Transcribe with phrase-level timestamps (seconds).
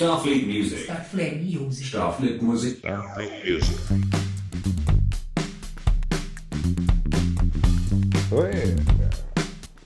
[0.00, 0.84] Starfleet Music.
[0.84, 1.84] Starfleet Music.
[1.88, 2.78] Starfleet Music.
[2.78, 3.76] Starfleet Music.
[8.32, 8.76] Oi.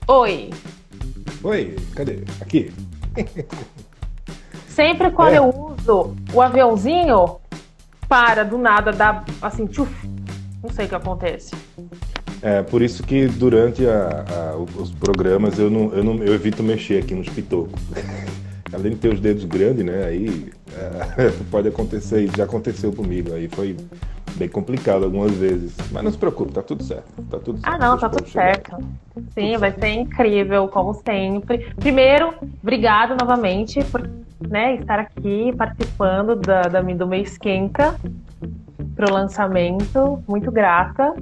[0.07, 0.49] Oi.
[1.43, 2.19] Oi, cadê?
[2.39, 2.71] Aqui.
[4.69, 5.37] Sempre quando É.
[5.39, 7.35] eu uso o aviãozinho,
[8.07, 9.91] para do nada, dá assim, tchuf.
[10.63, 11.53] Não sei o que acontece.
[12.41, 14.23] É, por isso que durante a-
[14.53, 17.81] a- os programas eu, não, eu, não, eu evito mexer aqui nos pitocos.
[18.75, 20.03] Além de ter os dedos grandes, né?
[20.05, 23.33] Aí é, pode acontecer, já aconteceu comigo.
[23.33, 23.77] Aí foi
[24.35, 25.73] bem complicado algumas vezes.
[25.91, 27.21] Mas não se preocupe, tá tudo certo.
[27.29, 27.73] Tá tudo certo.
[27.73, 28.77] Ah, não, tá tudo certo.
[29.33, 31.73] Sim, vai ser incrível, como sempre.
[31.75, 34.07] Primeiro, obrigado novamente por
[34.49, 37.95] né, estar aqui participando da, da, do mês Esquenta
[38.95, 40.21] para o lançamento.
[40.27, 41.15] Muito grata.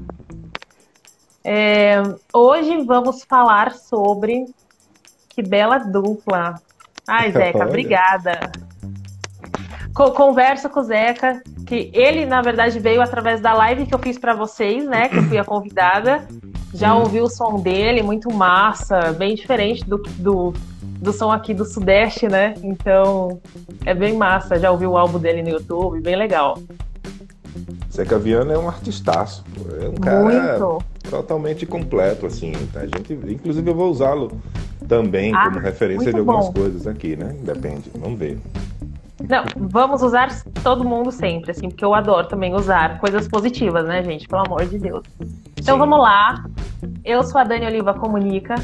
[1.43, 2.01] É,
[2.33, 4.45] hoje vamos falar sobre
[5.29, 6.55] que bela dupla.
[7.07, 7.67] Ai, Zeca, Olha.
[7.67, 8.39] obrigada.
[9.93, 13.99] Co- Conversa com o Zeca, que ele, na verdade, veio através da live que eu
[13.99, 15.07] fiz para vocês, né?
[15.09, 16.27] Que eu fui a convidada.
[16.73, 21.63] Já ouvi o som dele, muito massa, bem diferente do, do, do som aqui do
[21.65, 22.55] Sudeste, né?
[22.63, 23.39] Então,
[23.85, 24.57] é bem massa.
[24.59, 26.57] Já ouvi o álbum dele no YouTube, bem legal.
[27.91, 29.43] Zeca Viana é um artistaço.
[29.53, 29.75] pô.
[29.85, 30.83] É um cara Muito.
[31.07, 32.51] totalmente completo, assim.
[32.73, 32.79] tá?
[32.79, 34.31] A gente, inclusive eu vou usá-lo
[34.87, 36.53] também Ah, como referência de algumas bom.
[36.53, 37.35] coisas aqui, né?
[37.41, 38.39] Depende, vamos ver.
[39.27, 40.29] Não, vamos usar
[40.63, 44.27] todo mundo sempre, assim, porque eu adoro também usar coisas positivas, né, gente?
[44.27, 45.03] Pelo amor de Deus.
[45.57, 45.79] Então Sim.
[45.79, 46.43] vamos lá.
[47.03, 48.55] Eu sou a Dani Oliva Comunica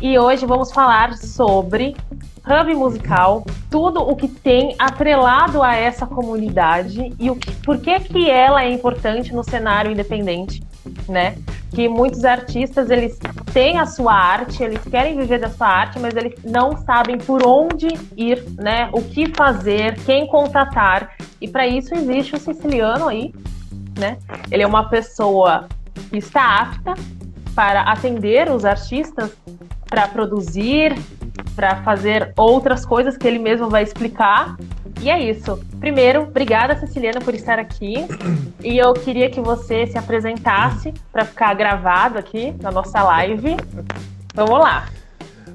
[0.00, 1.96] e hoje vamos falar sobre
[2.46, 7.98] hub musical, tudo o que tem atrelado a essa comunidade e o que, por que
[8.00, 10.62] que ela é importante no cenário independente,
[11.08, 11.36] né?
[11.70, 13.18] Que muitos artistas eles
[13.52, 17.46] têm a sua arte, eles querem viver da sua arte, mas eles não sabem por
[17.46, 18.90] onde ir, né?
[18.92, 21.12] O que fazer, quem contratar.
[21.40, 23.34] E para isso existe o siciliano aí,
[23.98, 24.18] né?
[24.50, 25.66] Ele é uma pessoa
[26.10, 26.94] que está apta
[27.54, 29.36] para atender os artistas,
[29.88, 30.94] para produzir,
[31.54, 34.56] para fazer outras coisas que ele mesmo vai explicar.
[35.00, 35.60] E é isso.
[35.78, 37.94] Primeiro, obrigada, Ceciliana, por estar aqui.
[38.62, 43.56] E eu queria que você se apresentasse para ficar gravado aqui na nossa live.
[44.34, 44.88] Vamos lá.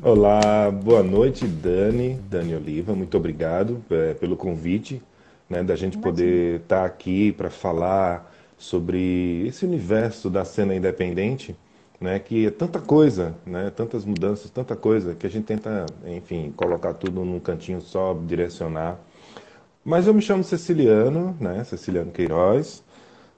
[0.01, 5.03] Olá, boa noite, Dani, Dani Oliva, muito obrigado é, pelo convite,
[5.49, 11.53] né, da gente poder estar aqui para falar sobre esse universo da cena independente,
[11.99, 16.53] né, que é tanta coisa, né, tantas mudanças, tanta coisa, que a gente tenta, enfim,
[16.55, 18.97] colocar tudo num cantinho só, direcionar.
[19.83, 22.83] Mas eu me chamo Ceciliano, né, Ceciliano Queiroz,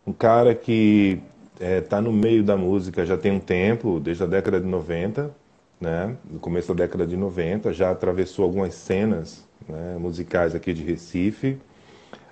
[0.05, 1.21] um cara que
[1.59, 5.31] está no meio da música já tem um tempo, desde a década de 90,
[5.79, 6.15] né?
[6.29, 11.57] No começo da década de 90, já atravessou algumas cenas né, musicais aqui de Recife.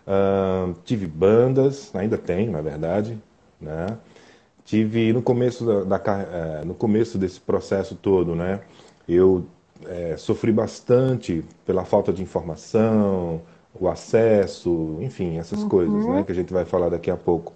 [0.07, 3.18] Ahn, tive bandas, ainda tenho, na verdade,
[3.59, 3.97] né?
[4.69, 8.59] Tive no começo da, da eh, no começo desse processo todo, né?
[9.07, 9.44] Eu
[9.88, 13.41] eh, sofri bastante pela falta de informação,
[13.74, 16.24] o acesso, enfim, essas coisas, né?
[16.24, 17.52] Que a gente vai falar daqui a pouco.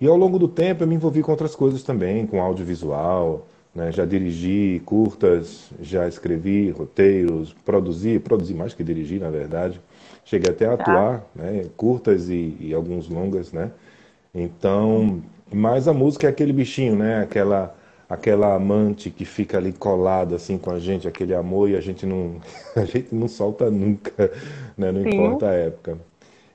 [0.00, 3.92] E ao longo do tempo eu me envolvi com outras coisas também, com audiovisual, né?
[3.92, 9.78] Já dirigi curtas, já escrevi roteiros, produzi, produzi mais que dirigi, na verdade.
[10.24, 11.66] Cheguei até a atuar, né?
[11.76, 13.70] Curtas e, e alguns longas, né?
[14.34, 15.20] Então,
[15.52, 17.22] mas a música é aquele bichinho, né?
[17.22, 17.74] Aquela
[18.08, 22.04] aquela amante que fica ali colada assim com a gente, aquele amor e a gente
[22.06, 22.40] não
[22.76, 24.32] a gente não solta nunca,
[24.76, 24.92] né?
[24.92, 25.10] Não Sim.
[25.10, 25.98] importa a época.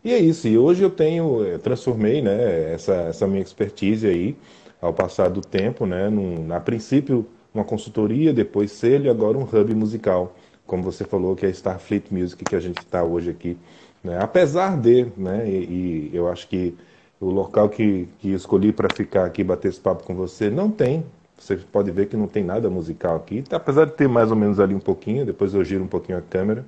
[0.03, 0.47] E é isso.
[0.47, 4.37] E hoje eu tenho, eh, transformei, né, essa, essa minha expertise aí,
[4.81, 9.43] ao passar do tempo, né, num, a princípio uma consultoria, depois selo e agora um
[9.43, 10.35] hub musical,
[10.67, 13.57] como você falou, que é Starfleet Music, que a gente está hoje aqui.
[14.03, 14.19] Né?
[14.21, 16.75] Apesar de, né, e, e eu acho que
[17.19, 21.05] o local que, que escolhi para ficar aqui, bater esse papo com você, não tem.
[21.37, 24.59] Você pode ver que não tem nada musical aqui, apesar de ter mais ou menos
[24.59, 26.65] ali um pouquinho, depois eu giro um pouquinho a câmera,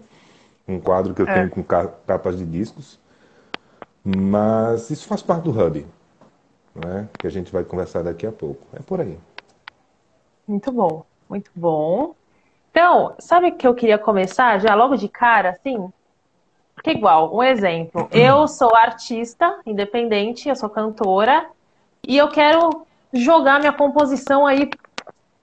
[0.68, 1.28] um quadro que eu É.
[1.28, 2.99] tenho com ca- capas de discos.
[4.03, 5.85] Mas isso faz parte do hub,
[6.76, 7.09] né?
[7.20, 8.67] Que a gente vai conversar daqui a pouco.
[8.73, 9.17] É por aí.
[10.47, 12.16] Muito bom, muito bom.
[12.72, 15.90] Então, sabe que eu queria começar já logo de cara, assim?
[16.78, 18.08] Porque igual, um exemplo.
[18.12, 21.47] Eu sou artista independente, eu sou cantora,
[22.08, 24.70] e eu quero jogar minha composição aí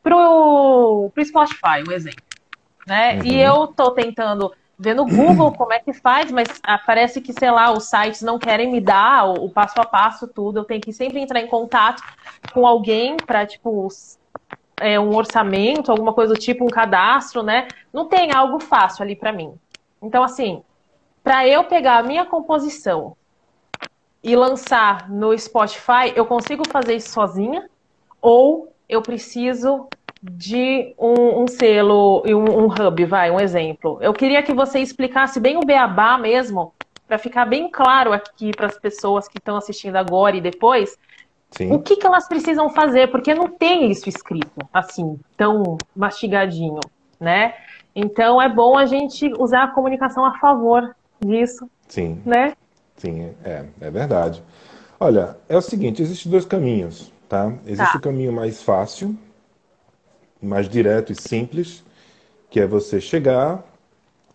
[0.01, 2.23] pro, pro Spotify, um exemplo.
[2.87, 3.19] Né?
[3.25, 6.49] E eu tô tentando ver no Google como é que faz, mas
[6.87, 10.29] parece que, sei lá, os sites não querem me dar o, o passo a passo,
[10.29, 10.61] tudo.
[10.61, 12.03] Eu tenho que sempre entrar em contato
[12.53, 13.89] com alguém para, tipo,
[14.81, 17.67] é, um orçamento, alguma coisa do tipo, um cadastro, né?
[17.93, 19.53] Não tem algo fácil ali para mim.
[20.01, 20.63] Então, assim,
[21.25, 23.17] para eu pegar a minha composição
[24.23, 27.69] e lançar no Spotify, eu consigo fazer isso sozinha?
[28.21, 29.89] Ou eu preciso
[30.23, 33.99] de um, um selo e um, um, hub, vai, um exemplo.
[34.03, 36.75] Eu queria que você explicasse bem o beabá mesmo,
[37.09, 40.99] para ficar bem claro aqui para as pessoas que estão assistindo agora e depois,
[41.51, 41.73] Sim.
[41.73, 46.81] o que, que elas precisam fazer, porque não tem isso escrito assim, tão mastigadinho,
[47.19, 47.55] né?
[47.95, 50.95] Então é bom a gente usar a comunicação a favor
[51.27, 51.69] disso.
[51.89, 52.21] Sim.
[52.25, 52.55] Né?
[52.97, 54.43] Sim, é, é verdade.
[54.99, 57.53] Olha, é o seguinte, existem dois caminhos, tá?
[57.67, 57.99] Existe tá.
[57.99, 59.17] o caminho mais fácil,
[60.41, 61.85] mais direto e simples,
[62.49, 63.65] que é você chegar,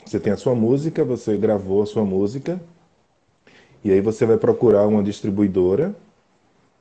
[0.06, 2.59] você tem a sua música, você gravou a sua música,
[3.83, 5.95] e aí você vai procurar uma distribuidora,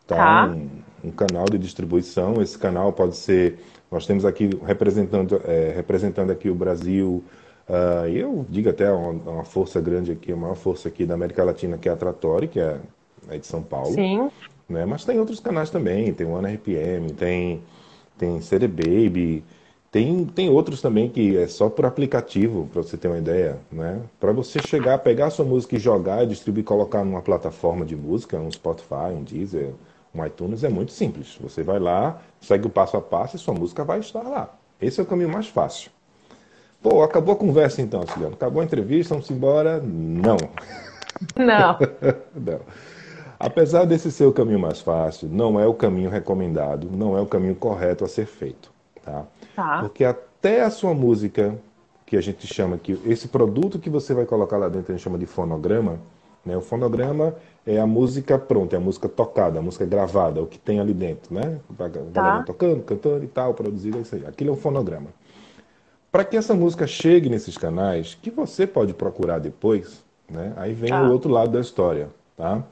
[0.06, 0.16] tá?
[0.16, 0.46] tá.
[0.46, 0.68] Um,
[1.04, 2.42] um, canal de distribuição.
[2.42, 3.58] Esse canal pode ser,
[3.90, 7.22] nós temos aqui representando, é, representando aqui o Brasil,
[7.68, 11.44] uh, eu digo até uma, uma, força grande aqui, a maior força aqui da América
[11.44, 12.78] Latina, que é a Tratori, que é,
[13.28, 13.94] é de São Paulo.
[13.94, 14.30] Sim.
[14.68, 14.84] Né?
[14.84, 17.62] Mas tem outros canais também, tem o Ana RPM, tem
[18.18, 19.44] tem CD Baby,
[19.90, 24.02] tem, tem outros também que é só por aplicativo, para você ter uma ideia, né?
[24.20, 28.36] Para você chegar, pegar a sua música e jogar, distribuir, colocar numa plataforma de música,
[28.36, 29.72] um Spotify, um Deezer,
[30.14, 31.38] um iTunes, é muito simples.
[31.40, 34.54] Você vai lá, segue o passo a passo e sua música vai estar lá.
[34.80, 35.90] Esse é o caminho mais fácil.
[36.82, 38.34] Pô, acabou a conversa então, Ciliano.
[38.34, 39.80] Acabou a entrevista, vamos embora?
[39.80, 40.36] Não.
[41.36, 41.78] Não.
[42.34, 42.60] Não.
[43.38, 47.26] Apesar desse ser o caminho mais fácil, não é o caminho recomendado, não é o
[47.26, 48.70] caminho correto a ser feito.
[49.04, 49.24] Tá?
[49.54, 49.78] tá.
[49.80, 51.56] Porque até a sua música,
[52.04, 55.04] que a gente chama que esse produto que você vai colocar lá dentro, a gente
[55.04, 56.00] chama de fonograma,
[56.44, 56.56] né?
[56.56, 57.34] O fonograma
[57.64, 60.92] é a música pronta, é a música tocada, a música gravada, o que tem ali
[60.92, 61.60] dentro, né?
[62.12, 62.42] Tá.
[62.42, 64.26] Tocando, cantando e tal, produzido, é isso aí.
[64.26, 65.10] Aquilo é um fonograma.
[66.10, 70.52] Para que essa música chegue nesses canais, que você pode procurar depois, né?
[70.56, 71.02] Aí vem tá.
[71.02, 72.64] o outro lado da história, tá?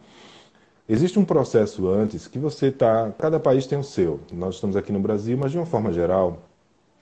[0.88, 3.12] Existe um processo antes que você está.
[3.18, 4.20] Cada país tem o seu.
[4.32, 6.38] Nós estamos aqui no Brasil, mas de uma forma geral,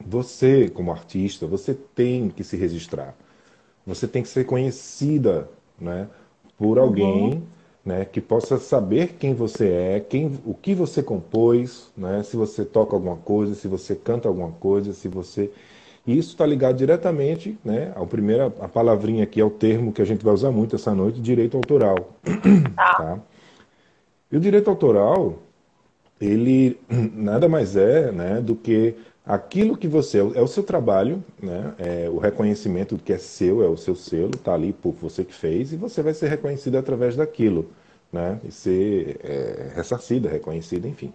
[0.01, 3.15] você, como artista, você tem que se registrar.
[3.87, 5.49] Você tem que ser conhecida
[5.79, 6.09] né,
[6.57, 7.43] por alguém uhum.
[7.85, 12.65] né, que possa saber quem você é, quem, o que você compôs, né, se você
[12.65, 15.51] toca alguma coisa, se você canta alguma coisa, se você.
[16.07, 20.03] E isso está ligado diretamente né, ao primeiro, a palavrinha aqui, é o termo que
[20.03, 22.15] a gente vai usar muito essa noite, direito autoral.
[22.77, 22.95] Ah.
[22.97, 23.19] tá?
[24.31, 25.39] E o direito autoral,
[26.21, 30.19] ele nada mais é né, do que aquilo que você.
[30.19, 33.95] É o seu trabalho, né, é o reconhecimento do que é seu, é o seu
[33.95, 37.71] selo, está ali por você que fez, e você vai ser reconhecido através daquilo.
[38.13, 41.13] Né, e ser é, ressarcido, reconhecido, enfim.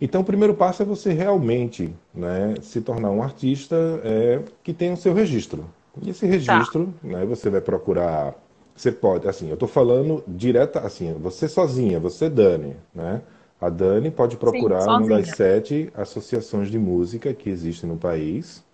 [0.00, 4.94] Então, o primeiro passo é você realmente né, se tornar um artista é, que tenha
[4.94, 5.64] o seu registro.
[6.00, 7.08] E esse registro, tá.
[7.08, 8.34] né, você vai procurar
[8.80, 13.20] você pode, assim, eu estou falando direta, assim, você sozinha, você Dani, né?
[13.60, 18.64] A Dani pode procurar Sim, uma das sete associações de música que existem no país,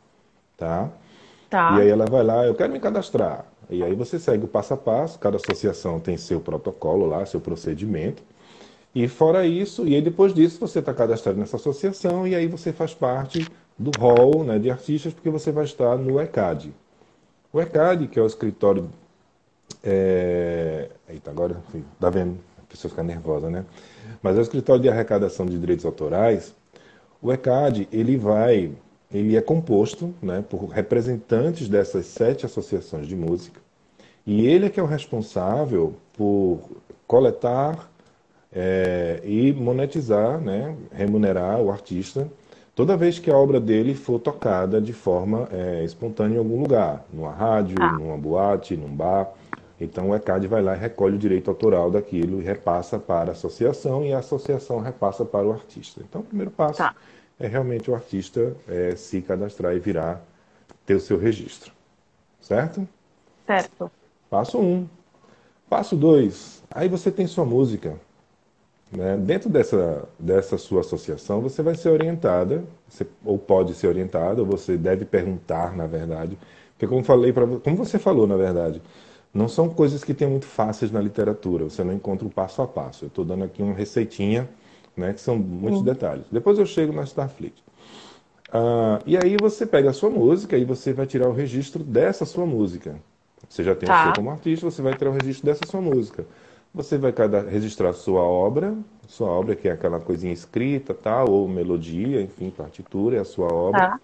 [0.57, 0.91] tá?
[1.51, 1.77] Tá.
[1.77, 3.47] E aí ela vai lá, eu quero me cadastrar.
[3.69, 7.41] E aí você segue o passo a passo, cada associação tem seu protocolo lá, seu
[7.41, 8.23] procedimento.
[8.97, 12.73] E fora isso, e aí depois disso você está cadastrado nessa associação e aí você
[12.73, 13.47] faz parte
[13.79, 16.73] do hall né, de artistas, porque você vai estar no ECAD.
[17.53, 18.89] O ECAD, que é o escritório
[19.85, 20.89] é...
[21.11, 21.59] Eita, agora,
[22.01, 22.39] tá vendo?
[22.57, 23.67] A pessoa fica nervosa, né?
[24.23, 26.55] Mas é o escritório de arrecadação de direitos autorais.
[27.21, 28.73] O ECAD, ele vai,
[29.13, 33.61] ele é composto né, por representantes dessas sete associações de música.
[34.27, 36.61] E ele é que é o responsável por
[37.07, 37.91] coletar
[38.59, 42.27] é, e monetizar, né, remunerar o artista
[42.75, 47.05] toda vez que a obra dele for tocada de forma é, espontânea em algum lugar,
[47.13, 47.93] numa rádio, ah.
[47.93, 49.31] numa boate, num bar.
[49.79, 53.33] Então o ECAD vai lá e recolhe o direito autoral daquilo e repassa para a
[53.33, 56.03] associação e a associação repassa para o artista.
[56.09, 56.95] Então o primeiro passo tá.
[57.39, 60.23] é realmente o artista é, se cadastrar e virar,
[60.87, 61.73] ter o seu registro.
[62.41, 62.89] Certo?
[63.47, 63.91] Certo.
[64.31, 64.89] Passo um.
[65.69, 66.63] Passo dois.
[66.71, 67.99] Aí você tem sua música.
[68.91, 69.17] Né?
[69.17, 74.47] Dentro dessa, dessa sua associação, você vai ser orientada, você, ou pode ser orientada, ou
[74.47, 76.39] você deve perguntar, na verdade.
[76.73, 78.81] Porque como falei para como você falou, na verdade,
[79.33, 82.67] não são coisas que tem muito fáceis na literatura, você não encontra o passo a
[82.67, 83.05] passo.
[83.05, 84.49] Eu estou dando aqui uma receitinha,
[84.97, 85.85] né, que são muitos uhum.
[85.85, 86.25] detalhes.
[86.31, 87.55] Depois eu chego na Starfleet.
[88.53, 92.25] Ah, e aí você pega a sua música e você vai tirar o registro dessa
[92.25, 92.97] sua música.
[93.49, 94.01] Você já tem tá.
[94.01, 96.25] o seu como artista, você vai tirar o registro dessa sua música.
[96.77, 97.11] Você vai
[97.49, 98.77] registrar sua obra,
[99.09, 103.47] sua obra que é aquela coisinha escrita, tal, ou melodia, enfim, partitura, é a sua
[103.47, 103.81] obra.
[103.81, 104.01] Tá.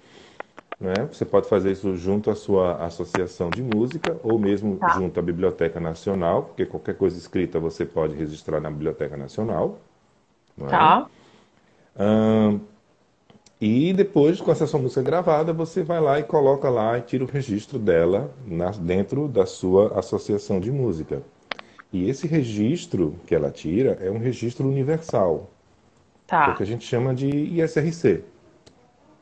[0.81, 1.07] Né?
[1.13, 4.89] Você pode fazer isso junto à sua associação de música ou mesmo Tá.
[4.99, 9.79] junto à Biblioteca Nacional, porque qualquer coisa escrita você pode registrar na Biblioteca Nacional.
[10.61, 10.67] é?
[10.67, 11.07] Tá.
[13.61, 17.23] E depois, com essa sua música gravada, você vai lá e coloca lá e tira
[17.25, 21.23] o registro dela na- dentro da sua associação de música.
[21.93, 25.51] E esse registro que ela tira é um registro universal,
[26.27, 26.55] que é o Tá.
[26.55, 28.25] que a gente chama de ISRC.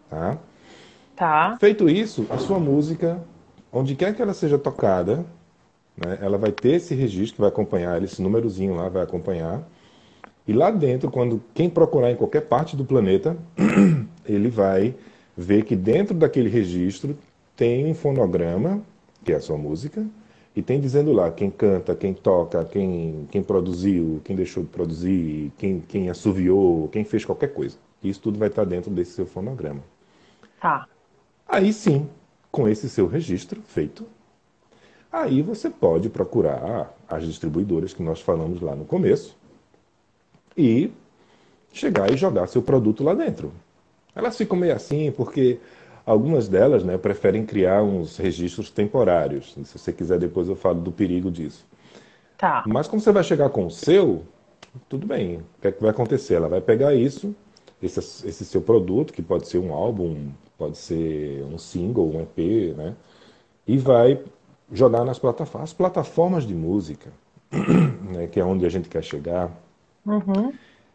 [0.08, 0.38] Tá?
[1.16, 1.56] Tá.
[1.58, 3.20] Feito isso, a sua música,
[3.72, 5.24] onde quer que ela seja tocada,
[5.96, 9.62] né, ela vai ter esse registro que vai acompanhar, esse númerozinho lá vai acompanhar.
[10.46, 13.36] E lá dentro, quando quem procurar em qualquer parte do planeta,
[14.24, 14.94] ele vai
[15.36, 17.16] ver que dentro daquele registro
[17.56, 18.80] tem um fonograma,
[19.24, 20.06] que é a sua música,
[20.60, 25.50] e tem dizendo lá quem canta, quem toca, quem, quem produziu, quem deixou de produzir,
[25.56, 27.78] quem, quem assoviou, quem fez qualquer coisa.
[28.04, 29.80] Isso tudo vai estar dentro desse seu fonograma.
[30.60, 30.86] Tá.
[31.48, 32.06] Aí sim,
[32.52, 34.06] com esse seu registro feito,
[35.10, 39.34] aí você pode procurar as distribuidoras que nós falamos lá no começo
[40.54, 40.92] e
[41.72, 43.50] chegar e jogar seu produto lá dentro.
[44.14, 45.58] Elas ficam meio assim porque
[46.10, 49.54] algumas delas né, preferem criar uns registros temporários.
[49.64, 51.64] Se você quiser, depois eu falo do perigo disso.
[52.36, 52.64] Tá.
[52.66, 54.24] Mas como você vai chegar com o seu,
[54.88, 55.36] tudo bem.
[55.36, 56.34] O que é que vai acontecer?
[56.34, 57.34] Ela vai pegar isso,
[57.82, 62.76] esse, esse seu produto, que pode ser um álbum, pode ser um single, um EP,
[62.76, 62.94] né?
[63.66, 64.20] E vai
[64.72, 65.70] jogar nas plataformas.
[65.70, 67.10] As plataformas de música,
[67.52, 69.50] né, que é onde a gente quer chegar,
[70.06, 70.52] Uhum.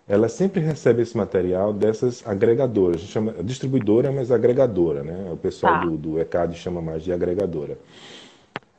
[0.07, 2.97] Ela sempre recebe esse material dessas agregadoras.
[2.97, 5.29] A gente chama distribuidora, mas agregadora, né?
[5.31, 5.85] O pessoal Tá.
[5.85, 7.77] do, do ECAD chama mais de agregadora.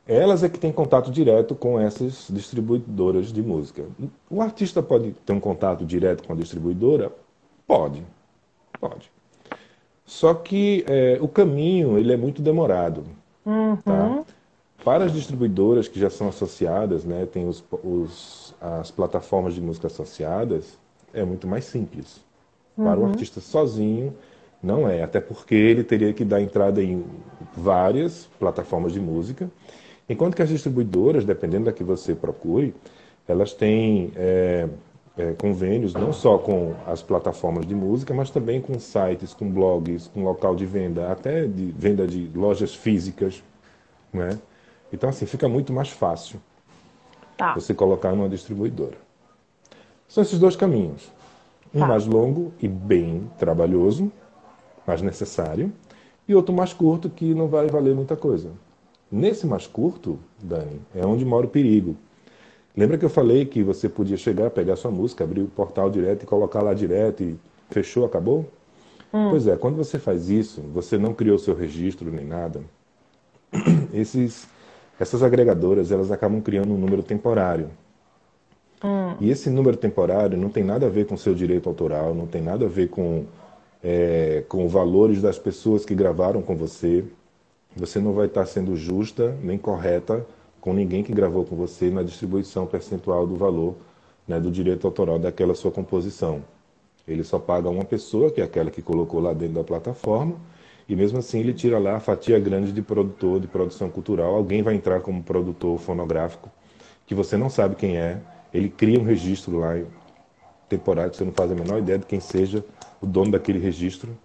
[0.07, 3.83] Elas é que têm contato direto com essas distribuidoras de música.
[4.29, 7.11] O artista pode ter um contato direto com a distribuidora?
[7.67, 8.01] Pode,
[8.79, 9.11] pode.
[10.05, 13.03] Só que é, o caminho ele é muito demorado.
[13.43, 13.51] Tá?
[14.07, 14.23] Uhum.
[14.85, 19.87] Para as distribuidoras que já são associadas, né, tem os, os- as plataformas de música
[19.87, 20.77] associadas,
[21.13, 22.25] é muito mais simples.
[22.75, 24.13] Para o artista sozinho,
[24.61, 25.01] não é.
[25.01, 27.03] Até porque ele teria que dar entrada em
[27.55, 29.49] várias plataformas de música,
[30.07, 32.75] enquanto que as distribuidoras, dependendo da que você procure,
[33.27, 34.67] elas têm é,
[35.17, 40.07] é, convênios não só com as plataformas de música, mas também com sites, com blogs,
[40.13, 43.43] com local de venda, até de venda de lojas físicas,
[44.13, 44.37] né?
[44.93, 46.39] Então, assim, fica muito mais fácil
[47.35, 47.53] Tá.
[47.53, 48.97] você colocar numa distribuidora.
[50.07, 51.11] São esses dois caminhos.
[51.73, 51.87] Um Tá.
[51.87, 54.11] mais longo e bem trabalhoso,
[54.85, 55.71] mais necessário,
[56.27, 58.49] e outro mais curto que não vai valer muita coisa.
[59.11, 61.95] Nesse mais curto, Dani, é onde mora o perigo.
[62.75, 66.23] Lembra que eu falei que você podia chegar, pegar sua música, abrir o portal direto
[66.23, 67.37] e colocar lá direto e
[67.69, 68.45] fechou, acabou?
[69.29, 72.61] Pois é, quando você faz isso, você não criou seu registro nem nada,
[73.93, 74.47] esses,
[74.99, 77.69] essas agregadoras elas acabam criando um número temporário.
[79.19, 82.41] E esse número temporário não tem nada a ver com seu direito autoral, não tem
[82.41, 83.25] nada a ver com,
[83.83, 87.03] é, com valores das pessoas que gravaram com você.
[87.75, 90.25] Você não vai estar sendo justa nem correta
[90.61, 93.75] com ninguém que gravou com você na distribuição percentual do valor
[94.27, 96.43] né, do direito autoral daquela sua composição.
[97.07, 100.35] Ele só paga uma pessoa, que é aquela que colocou lá dentro da plataforma,
[100.89, 104.35] e mesmo assim ele tira lá a fatia grande de produtor, de produção cultural.
[104.35, 106.49] Alguém vai entrar como produtor fonográfico,
[107.05, 108.19] que você não sabe quem é.
[108.53, 109.75] Ele cria um registro lá
[110.69, 112.63] temporário, você não faz a menor ideia de quem seja
[113.01, 114.17] o dono daquele registro.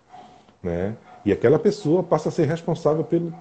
[0.62, 0.97] Né?
[1.25, 3.33] E aquela pessoa passa a ser responsável pelo,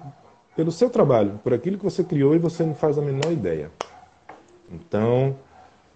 [0.56, 3.70] pelo seu trabalho, por aquilo que você criou e você não faz a menor ideia.
[4.70, 5.36] Então,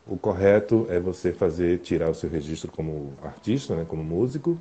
[0.07, 4.59] o correto é você fazer, tirar o seu registro como artista, né, como músico,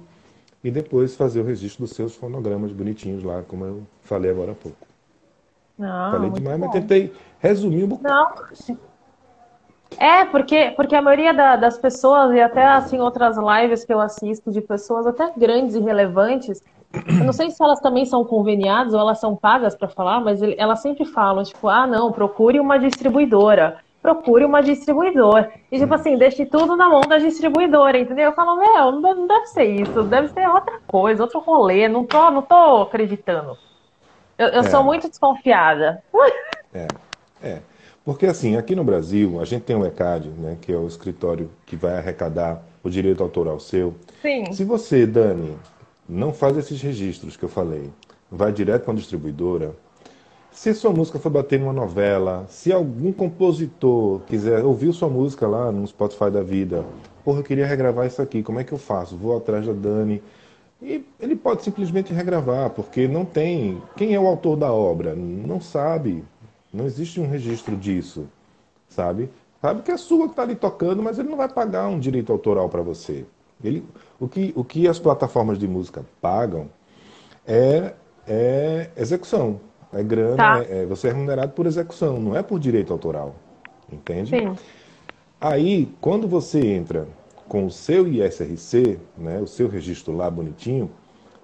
[0.64, 4.56] e depois fazer o registro dos seus fonogramas bonitinhos lá, como eu falei agora há
[4.56, 4.88] pouco.
[5.78, 6.80] Não, falei Ah, muito demais, mas bom.
[6.80, 8.42] tentei resumir um bocado.
[8.70, 8.78] Não.
[9.98, 14.00] É, porque, porque a maioria da- das pessoas, e até assim outras lives que eu
[14.00, 16.62] assisto de pessoas até grandes e relevantes,
[16.94, 20.42] eu não sei se elas também são conveniadas ou elas são pagas para falar, mas
[20.42, 25.52] elas sempre falam, tipo, ah, não, procure uma distribuidora, procure uma distribuidora.
[25.72, 28.26] E tipo assim, deixe tudo na mão da distribuidora, entendeu?
[28.26, 31.88] Eu falo, meu, não deve, não deve ser isso, deve ser outra coisa, outro rolê,
[31.88, 33.58] não tô, não tô acreditando.
[34.38, 34.64] Eu, eu É.
[34.64, 36.04] sou muito desconfiada.
[36.74, 36.88] É,
[37.42, 37.75] é.
[38.06, 41.50] Porque assim, aqui no Brasil, a gente tem o ECAD, né, que é o escritório
[41.66, 43.96] que vai arrecadar o direito autoral seu.
[44.22, 44.54] Sim.
[44.54, 45.58] Se você, Dani,
[46.08, 47.90] não faz esses registros que eu falei,
[48.32, 49.76] vai direto para a distribuidora,
[50.52, 55.72] se sua música for bater numa novela, se algum compositor quiser ouvir sua música lá
[55.72, 56.86] no Spotify da vida,
[57.26, 59.18] porra, eu queria regravar isso aqui, como é que eu faço?
[59.18, 60.22] Vou atrás da Dani,
[60.82, 63.82] E ele pode simplesmente regravar, porque não tem.
[63.96, 65.16] Quem é o autor da obra?
[65.16, 66.24] Não sabe.
[66.76, 68.28] Não existe um registro disso,
[68.90, 69.30] sabe?
[69.62, 72.32] Sabe que é sua que está ali tocando, mas ele não vai pagar um direito
[72.34, 73.26] autoral para você.
[73.64, 73.84] Ele,
[74.20, 76.70] o, que, o que as plataformas de música pagam
[77.48, 77.94] é,
[78.28, 79.62] é execução.
[79.94, 80.66] É grana, tá.
[80.70, 83.36] é, é, você é remunerado por execução, não é por direito autoral.
[83.90, 84.32] Entende?
[84.32, 84.56] Sim.
[85.40, 87.08] Aí, quando você entra
[87.48, 90.92] com o seu ISRC, né, o seu registro lá bonitinho,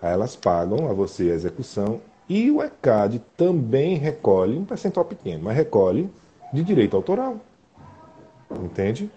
[0.01, 2.01] aí elas pagam a você a execução
[2.33, 6.09] e o ECAD também recolhe, um percentual pequeno, mas recolhe
[6.53, 7.35] de direito autoral.
[8.49, 9.11] Entende?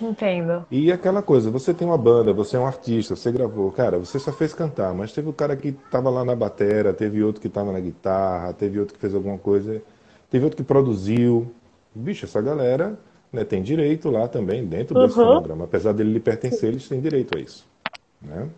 [0.00, 0.66] Entendo.
[0.68, 4.18] E aquela coisa, você tem uma banda, você é um artista, você gravou, cara, você
[4.18, 7.40] só fez cantar, mas teve o um cara que estava lá na batera, teve outro
[7.40, 9.80] que estava na guitarra, teve outro que fez alguma coisa,
[10.28, 11.46] teve outro que produziu.
[11.94, 12.98] Bicho, essa galera
[13.32, 15.24] né, tem direito lá também, dentro desse uhum.
[15.24, 15.64] programa.
[15.66, 17.64] Apesar dele lhe pertencer, eles têm direito a isso.
[18.20, 18.48] Né?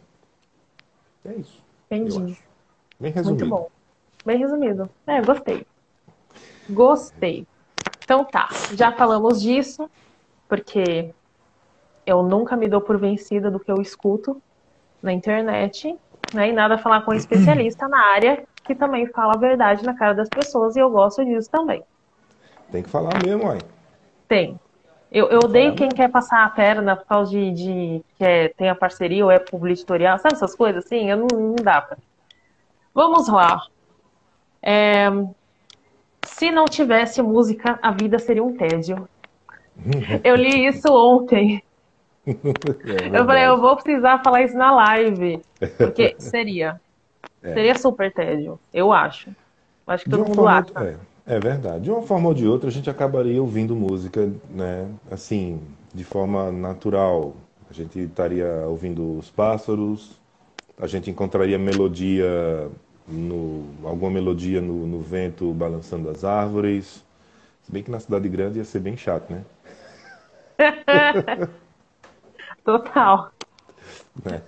[1.26, 1.62] É isso.
[1.90, 2.38] Entendi.
[2.98, 3.44] Bem resumido.
[3.44, 3.77] Muito bom.
[4.24, 4.88] Bem resumido.
[5.06, 5.66] É, gostei.
[6.68, 7.46] Gostei.
[8.02, 9.88] Então tá, já falamos disso,
[10.48, 11.14] porque
[12.06, 14.40] eu nunca me dou por vencida do que eu escuto
[15.02, 15.94] na internet,
[16.32, 16.48] né?
[16.48, 20.14] E nada falar com um especialista na área que também fala a verdade na cara
[20.14, 21.82] das pessoas e eu gosto disso também.
[22.70, 23.58] Tem que falar mesmo, mãe.
[24.26, 24.58] Tem.
[25.10, 28.68] Eu, eu odeio quem quer passar a perna por causa de, de que é, tem
[28.68, 31.10] a parceria ou é publicitorial, sabe essas coisas assim?
[31.10, 31.96] Eu não, não dá pra.
[32.94, 33.62] Vamos lá.
[34.62, 35.08] É,
[36.22, 39.08] se não tivesse música, a vida seria um tédio.
[40.24, 41.62] Eu li isso ontem.
[42.28, 45.40] É eu falei, eu vou precisar falar isso na live.
[45.78, 46.78] Porque seria.
[47.42, 47.54] É.
[47.54, 49.30] Seria super tédio, eu acho.
[49.86, 50.98] Acho que todo mundo forma, acha.
[51.26, 51.84] É, é, verdade.
[51.84, 54.86] De uma forma ou de outra, a gente acabaria ouvindo música, né?
[55.10, 55.58] Assim,
[55.94, 57.34] de forma natural.
[57.70, 60.18] A gente estaria ouvindo os pássaros,
[60.78, 62.68] a gente encontraria melodia,
[63.08, 67.04] no, alguma melodia no, no vento balançando as árvores.
[67.62, 69.44] Se bem que na cidade grande ia ser bem chato, né?
[72.64, 73.30] Total.
[74.24, 74.40] É.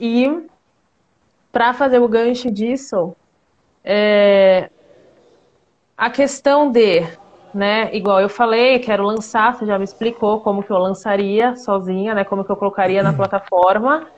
[0.00, 0.46] E
[1.52, 3.14] para fazer o gancho disso,
[3.84, 4.68] é,
[5.96, 7.02] a questão de,
[7.54, 12.14] né, igual eu falei, quero lançar, você já me explicou como que eu lançaria sozinha,
[12.14, 14.08] né, como que eu colocaria na plataforma.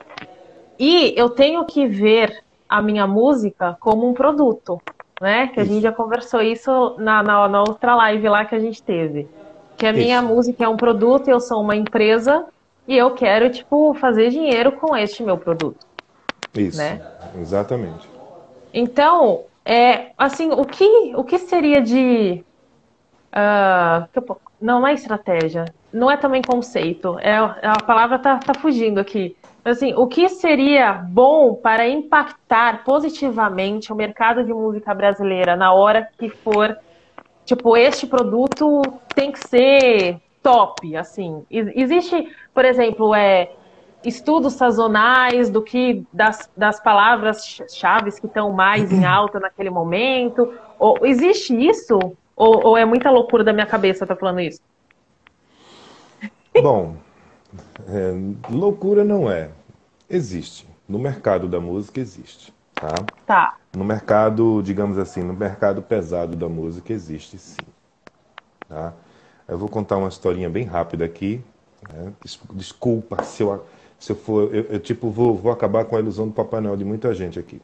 [0.79, 4.81] E eu tenho que ver a minha música como um produto,
[5.19, 5.47] né?
[5.47, 8.81] Que a gente já conversou isso na, na, na outra live lá que a gente
[8.83, 9.27] teve
[9.77, 10.27] que a minha Isso.
[10.27, 12.45] música é um produto, eu sou uma empresa
[12.87, 15.85] e eu quero, tipo, fazer dinheiro com este meu produto.
[16.55, 16.99] Isso, né?
[17.39, 18.09] exatamente.
[18.73, 22.43] Então, é, assim, o que, o que seria de...
[23.31, 28.99] Uh, não, não é estratégia, não é também conceito, é, a palavra tá, tá fugindo
[28.99, 29.35] aqui.
[29.69, 36.07] Assim, o que seria bom para impactar positivamente o mercado de música brasileira na hora
[36.17, 36.77] que for
[37.43, 38.81] tipo, este produto
[39.13, 41.45] tem que ser top, assim.
[41.51, 43.51] Existe, por exemplo, é,
[44.05, 50.53] estudos sazonais do que das, das palavras-chave que estão mais em alta naquele momento?
[50.79, 51.99] Ou, existe isso?
[52.37, 54.61] Ou, ou, é muita loucura da minha cabeça estar tá falando isso?
[56.61, 56.95] Bom,
[57.89, 58.13] é,
[58.49, 59.49] loucura não é.
[60.09, 60.67] Existe.
[60.87, 62.53] No mercado da música existe.
[62.73, 62.93] Tá?
[63.25, 63.57] Tá.
[63.75, 67.65] No mercado, digamos assim, no mercado pesado da música existe sim.
[68.69, 68.93] Tá?
[69.47, 71.41] Eu vou contar uma historinha bem rápida aqui.
[71.91, 72.13] Né?
[72.53, 73.65] Desculpa se eu,
[73.99, 74.53] se eu for.
[74.53, 77.39] Eu, eu, tipo, vou, vou acabar com a ilusão do Papai Noel de muita gente
[77.39, 77.61] aqui.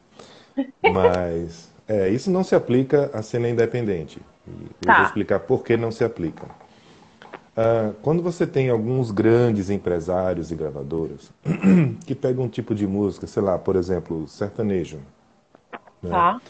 [0.81, 4.21] Mas é, isso não se aplica à cena independente.
[4.47, 4.95] Eu tá.
[4.95, 6.47] vou explicar por que não se aplica.
[7.55, 11.31] Uh, quando você tem alguns grandes empresários e gravadoras
[12.03, 14.97] que pegam um tipo de música, sei lá, por exemplo, sertanejo.
[16.01, 16.09] Né?
[16.09, 16.41] Tá.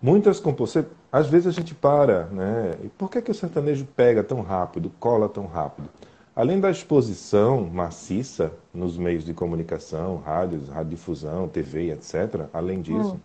[0.00, 2.76] Muitas composições, às vezes a gente para, né?
[2.84, 5.88] E por que, que o sertanejo pega tão rápido, cola tão rápido?
[6.34, 13.20] Além da exposição maciça nos meios de comunicação, rádios, radiodifusão, TV, etc., além disso, hum.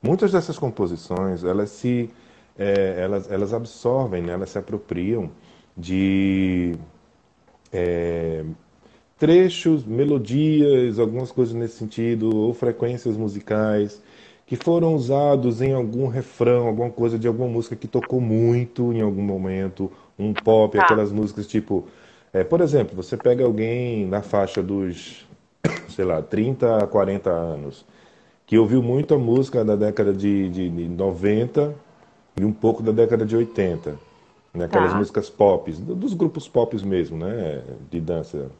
[0.00, 2.08] muitas dessas composições, elas se,
[2.56, 4.34] é, elas, elas absorvem, né?
[4.34, 5.32] elas se apropriam
[5.76, 6.76] de
[7.72, 8.44] é,
[9.18, 14.02] trechos, melodias, algumas coisas nesse sentido, ou frequências musicais
[14.46, 19.00] que foram usados em algum refrão, alguma coisa de alguma música que tocou muito em
[19.00, 20.84] algum momento, um pop, tá.
[20.84, 21.86] aquelas músicas tipo,
[22.32, 25.26] é, por exemplo, você pega alguém na faixa dos,
[25.88, 27.86] sei lá, 30 a 40 anos,
[28.46, 31.74] que ouviu muito a música da década de, de, de 90
[32.38, 34.13] e um pouco da década de 80
[34.54, 34.66] né?
[34.66, 34.98] Aquelas tá.
[34.98, 37.62] músicas pop, dos grupos pop mesmo, né?
[37.90, 38.50] De dança,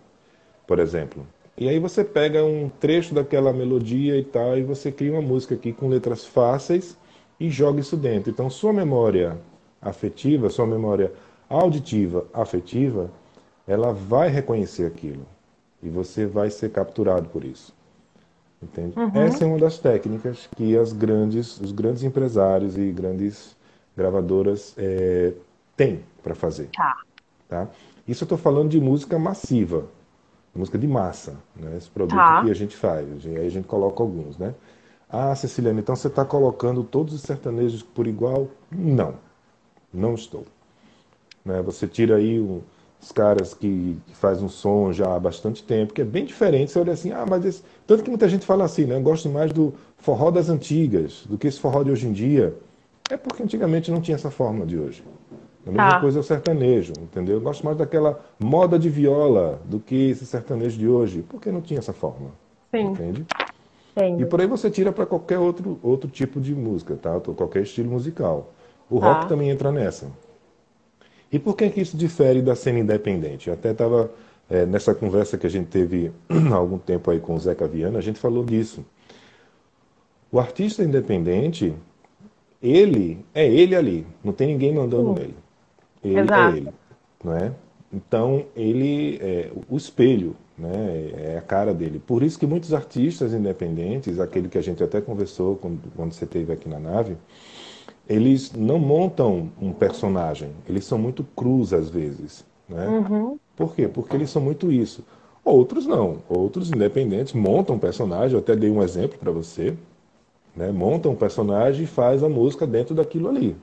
[0.66, 1.24] por exemplo.
[1.56, 5.54] E aí você pega um trecho daquela melodia e tal, e você cria uma música
[5.54, 6.96] aqui com letras fáceis
[7.38, 8.30] e joga isso dentro.
[8.30, 9.38] Então, sua memória
[9.80, 11.12] afetiva, sua memória
[11.48, 13.08] auditiva afetiva,
[13.66, 15.24] ela vai reconhecer aquilo.
[15.80, 17.72] E você vai ser capturado por isso.
[18.60, 18.98] Entende?
[18.98, 19.22] Uhum.
[19.22, 23.54] Essa é uma das técnicas que as grandes, os grandes empresários e grandes
[23.96, 25.34] gravadoras é,
[25.76, 26.68] têm para fazer.
[26.76, 26.96] Tá.
[27.48, 27.68] tá?
[28.06, 29.86] Isso eu estou falando de música massiva,
[30.54, 31.76] música de massa, né?
[31.76, 32.44] Esse produto tá.
[32.44, 33.06] que a gente faz.
[33.26, 34.54] Aí a gente coloca alguns, né?
[35.08, 38.48] Ah, Ceciliane, então você está colocando todos os sertanejos por igual?
[38.70, 39.14] Não,
[39.92, 40.44] não estou.
[41.44, 41.62] Né?
[41.62, 42.60] Você tira aí um,
[43.00, 46.72] os caras que, que faz um som já há bastante tempo, que é bem diferente.
[46.72, 47.62] Você olha assim, ah, mas esse...
[47.86, 48.96] tanto que muita gente fala assim, né?
[48.96, 52.56] Eu gosto mais do forró das antigas do que esse forró de hoje em dia.
[53.10, 55.04] É porque antigamente não tinha essa forma de hoje.
[55.66, 56.00] A mesma tá.
[56.00, 57.36] coisa é o sertanejo, entendeu?
[57.36, 61.62] Eu gosto mais daquela moda de viola do que esse sertanejo de hoje, porque não
[61.62, 62.30] tinha essa forma.
[62.70, 62.88] Sim.
[62.88, 63.26] Entende?
[63.96, 64.22] Entendi.
[64.24, 67.18] E por aí você tira para qualquer outro, outro tipo de música, tá?
[67.20, 68.52] Qualquer estilo musical.
[68.90, 69.12] O tá.
[69.12, 70.08] rock também entra nessa.
[71.32, 73.48] E por que, que isso difere da cena independente?
[73.48, 74.10] Eu até estava
[74.50, 77.98] é, nessa conversa que a gente teve há algum tempo aí com o Zeca Viana,
[77.98, 78.84] a gente falou disso.
[80.30, 81.74] O artista independente,
[82.62, 85.20] ele é ele ali, não tem ninguém mandando Sim.
[85.20, 85.43] nele.
[86.04, 86.54] Ele é Exato.
[86.54, 86.70] é ele,
[87.22, 87.52] não é?
[87.92, 91.10] Então ele é o espelho, né?
[91.16, 91.98] É a cara dele.
[91.98, 96.24] Por isso que muitos artistas independentes, aquele que a gente até conversou quando, quando você
[96.24, 97.16] esteve aqui na nave,
[98.08, 102.86] eles não montam um personagem, eles são muito crus às vezes, né?
[102.86, 103.38] Uhum.
[103.56, 103.88] Por quê?
[103.88, 105.04] Porque eles são muito isso.
[105.44, 109.74] Outros não, outros independentes montam um personagem, eu até dei um exemplo para você,
[110.56, 110.70] né?
[110.72, 113.56] Montam um personagem e faz a música dentro daquilo ali.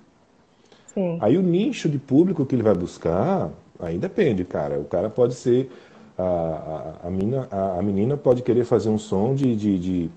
[0.93, 1.17] Sim.
[1.21, 3.49] Aí o nicho de público que ele vai buscar,
[3.79, 4.79] aí depende, cara.
[4.79, 5.69] O cara pode ser.
[6.17, 6.23] A,
[7.03, 10.09] a, a, mina, a, a menina pode querer fazer um som de, de, de,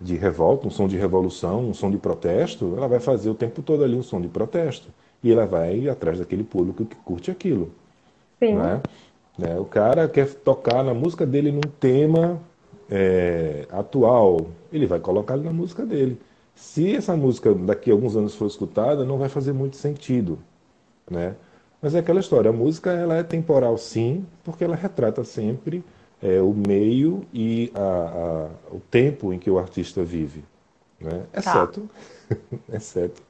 [0.00, 2.74] de, revolta, um som de revolução, um som de protesto.
[2.76, 4.88] Ela vai fazer o tempo todo ali um som de protesto.
[5.22, 7.70] E ela vai atrás daquele público que curte aquilo.
[8.38, 8.56] Sim.
[8.56, 8.80] Né?
[9.40, 12.40] É, o cara quer tocar na música dele num tema
[12.90, 16.18] é, atual, ele vai colocar na música dele
[16.56, 20.38] se essa música daqui a alguns anos for escutada, não vai fazer muito sentido,
[21.08, 21.36] né?
[21.80, 25.84] Mas é aquela história, a música ela é temporal sim, porque ela retrata sempre
[26.20, 30.42] é, o meio e a, a, o tempo em que o artista vive,
[30.98, 31.24] né?
[31.32, 31.88] Exceto,
[32.28, 32.36] tá.
[32.74, 33.22] exceto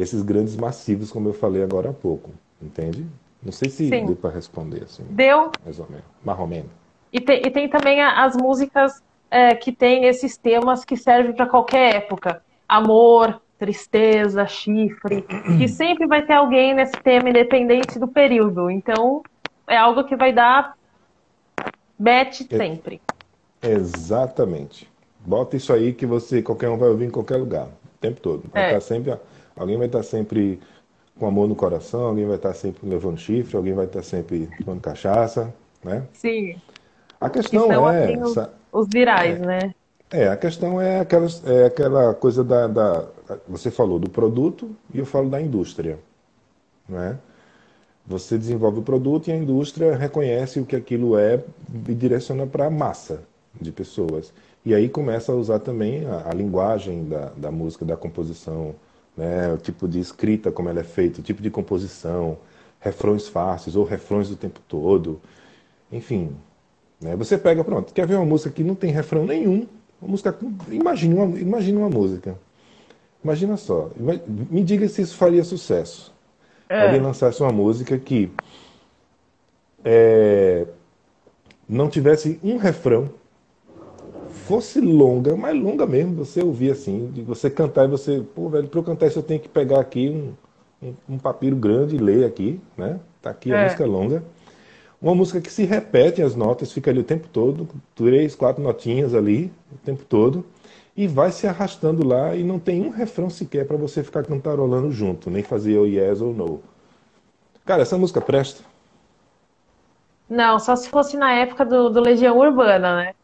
[0.00, 2.30] esses grandes massivos, como eu falei agora há pouco,
[2.62, 3.06] entende?
[3.42, 4.06] Não sei se sim.
[4.06, 5.04] deu para responder assim.
[5.10, 5.50] Deu.
[5.64, 6.04] Mais ou menos.
[6.24, 6.66] Mais.
[7.12, 11.46] E tem, e tem também as músicas é, que têm esses temas que servem para
[11.46, 15.22] qualquer época amor, tristeza, chifre,
[15.58, 18.70] que sempre vai ter alguém nesse tema independente do período.
[18.70, 19.22] Então,
[19.66, 20.74] é algo que vai dar
[21.98, 23.02] bet é, sempre.
[23.60, 24.88] Exatamente.
[25.18, 28.44] Bota isso aí que você qualquer um vai ouvir em qualquer lugar, o tempo todo.
[28.52, 28.66] Vai é.
[28.68, 29.18] estar sempre,
[29.56, 30.60] alguém vai estar sempre
[31.18, 34.80] com amor no coração, alguém vai estar sempre levando chifre, alguém vai estar sempre tomando
[34.80, 35.52] cachaça,
[35.84, 36.04] né?
[36.12, 36.56] Sim.
[37.20, 38.34] A questão é assim, os,
[38.72, 39.74] os virais, é, né?
[40.12, 43.06] É, a questão é aquela, é aquela coisa da, da,
[43.48, 46.00] Você falou do produto e eu falo da indústria.
[46.88, 47.16] Né?
[48.04, 51.40] Você desenvolve o produto e a indústria reconhece o que aquilo é
[51.88, 53.22] e direciona para a massa
[53.60, 54.32] de pessoas.
[54.66, 58.74] E aí começa a usar também a, a linguagem da, da música, da composição,
[59.16, 59.52] né?
[59.52, 62.36] o tipo de escrita, como ela é feita, o tipo de composição,
[62.80, 65.20] refrões fáceis ou refrões do tempo todo.
[65.92, 66.32] Enfim,
[67.00, 67.14] né?
[67.14, 69.68] você pega, pronto, quer ver uma música que não tem refrão nenhum,
[70.00, 70.36] uma música.
[70.70, 72.38] Imagine uma, imagine uma música.
[73.22, 73.90] Imagina só.
[74.26, 76.12] Me diga se isso faria sucesso.
[76.68, 76.84] É.
[76.84, 78.30] Alguém lançasse uma música que
[79.84, 80.66] é,
[81.68, 83.10] não tivesse um refrão,
[84.46, 88.68] fosse longa, mas longa mesmo, você ouvir assim, de você cantar e você, pô, velho,
[88.68, 90.32] para eu cantar isso eu tenho que pegar aqui um,
[90.88, 92.98] um, um papiro grande e ler aqui, né?
[93.20, 93.64] Tá aqui a é.
[93.64, 94.22] música longa.
[95.00, 99.14] Uma música que se repete as notas, fica ali o tempo todo, três, quatro notinhas
[99.14, 100.44] ali, o tempo todo,
[100.94, 104.92] e vai se arrastando lá e não tem um refrão sequer para você ficar cantarolando
[104.92, 106.60] junto, nem fazer o yes ou no.
[107.64, 108.62] Cara, essa música presta?
[110.28, 113.14] Não, só se fosse na época do, do Legião Urbana, né?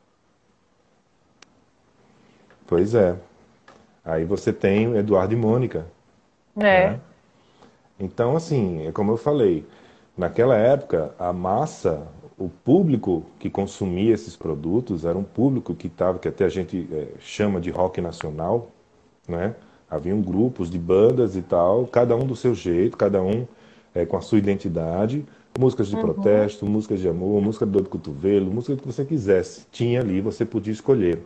[2.66, 3.16] Pois é.
[4.04, 5.86] Aí você tem Eduardo e Mônica.
[6.56, 6.90] É.
[6.90, 7.00] Né?
[7.98, 9.66] Então, assim, é como eu falei,
[10.16, 12.06] Naquela época, a massa,
[12.38, 16.88] o público que consumia esses produtos era um público que estava, que até a gente
[16.90, 18.70] é, chama de rock nacional,
[19.28, 19.54] né?
[19.88, 23.46] Haviam grupos de bandas e tal, cada um do seu jeito, cada um
[23.94, 25.24] é, com a sua identidade,
[25.58, 26.02] Músicas de uhum.
[26.02, 29.66] protesto, músicas de amor, música de dor de cotovelo, música que você quisesse.
[29.72, 31.22] Tinha ali, você podia escolher.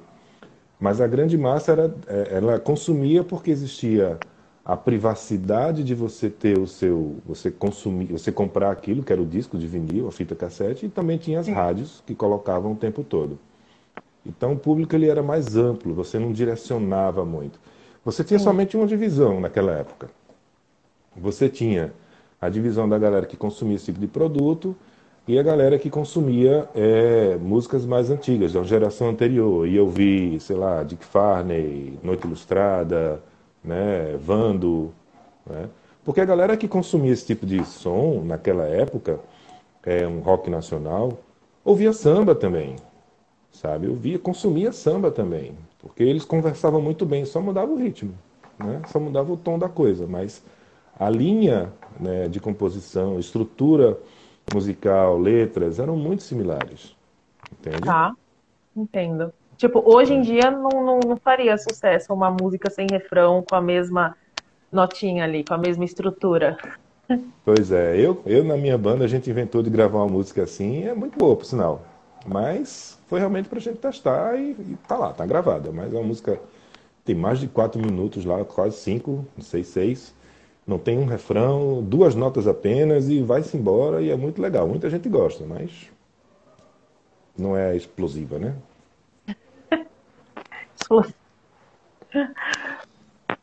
[0.79, 4.19] Mas a grande massa era, é, ela consumia porque existia
[4.65, 9.27] a privacidade de você ter o seu, você consumir, você comprar aquilo que era o
[9.27, 13.03] disco de vinil, a fita cassete, e também tinha as rádios que colocavam o tempo
[13.03, 13.39] todo.
[14.25, 17.59] Então o público ele era mais amplo, você não direcionava muito.
[18.05, 18.45] Você tinha Sim.
[18.45, 20.11] somente uma divisão naquela época.
[21.17, 21.93] Você tinha
[22.41, 24.77] a divisão da galera que consumia esse tipo de produto
[25.27, 29.67] e a galera que consumia é, músicas mais antigas, da geração anterior.
[29.67, 33.23] E eu vi, sei lá, Dick Farney, Noite Ilustrada,
[33.63, 34.93] né, Vando.
[35.47, 35.69] Né?
[36.05, 39.21] Porque a galera que consumia esse tipo de som naquela época,
[39.83, 41.19] é, um rock nacional,
[41.65, 42.77] ouvia samba também.
[43.53, 43.87] Sabe?
[43.87, 45.55] Eu via, consumia samba também.
[45.79, 48.15] Porque eles conversavam muito bem, só mudava o ritmo.
[48.59, 48.83] Né?
[48.89, 50.07] Só mudava o tom da coisa.
[50.07, 50.43] Mas
[50.99, 53.99] a linha né, de composição, estrutura
[54.53, 56.95] musical, letras, eram muito similares.
[57.53, 57.83] Entende?
[57.83, 58.15] Tá,
[58.77, 59.33] entendo.
[59.61, 63.61] Tipo, hoje em dia não, não, não faria sucesso uma música sem refrão, com a
[63.61, 64.17] mesma
[64.73, 66.57] notinha ali, com a mesma estrutura.
[67.45, 70.85] Pois é, eu, eu na minha banda a gente inventou de gravar uma música assim,
[70.85, 71.83] é muito boa, por sinal.
[72.27, 75.71] Mas foi realmente pra gente testar e, e tá lá, tá gravada.
[75.71, 76.41] Mas é uma música
[77.05, 80.15] tem mais de quatro minutos lá, quase cinco, não sei, seis
[80.67, 84.67] não tem um refrão, duas notas apenas e vai-se embora e é muito legal.
[84.67, 85.91] Muita gente gosta, mas
[87.37, 88.55] não é explosiva, né?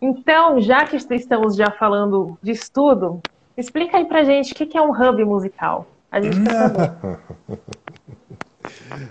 [0.01, 3.21] Então, já que estamos já falando de estudo,
[3.55, 5.87] explica aí pra gente o que é um hub musical.
[6.11, 7.59] A gente quer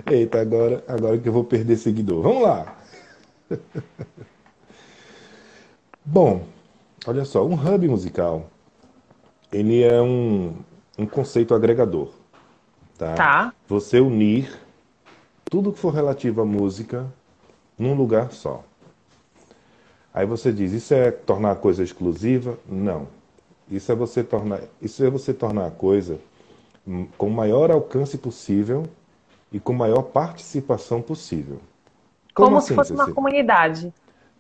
[0.13, 2.23] Eita, agora, agora que eu vou perder seguidor.
[2.23, 2.77] Vamos lá!
[6.05, 6.45] Bom,
[7.09, 8.51] Olha só, um hub musical,
[9.53, 10.57] ele é um,
[10.99, 12.11] um conceito agregador.
[12.99, 13.15] Tá?
[13.15, 13.55] tá?
[13.69, 14.59] Você unir
[15.45, 17.07] tudo que for relativo à música
[17.79, 18.63] num lugar só.
[20.13, 22.59] Aí você diz, isso é tornar a coisa exclusiva?
[22.67, 23.07] Não.
[23.71, 26.19] Isso é você tornar, isso é você tornar a coisa
[27.19, 28.85] com o maior alcance possível
[29.53, 31.59] e com maior participação possível.
[32.33, 33.93] Como, Como assim, se fosse uma comunidade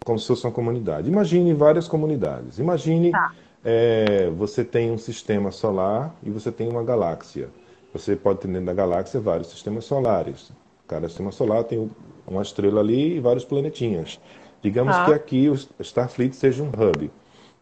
[0.07, 1.09] como se fosse uma comunidade.
[1.09, 2.61] Imagine várias comunidades.
[2.61, 3.33] Imagine tá.
[3.65, 7.49] é, você tem um sistema solar e você tem uma galáxia.
[7.93, 10.53] Você pode ter dentro da galáxia vários sistemas solares.
[10.87, 11.91] Cada sistema solar tem
[12.27, 14.21] uma estrela ali e vários planetinhas.
[14.63, 15.05] Digamos tá.
[15.07, 17.11] que aqui o Starfleet seja um hub.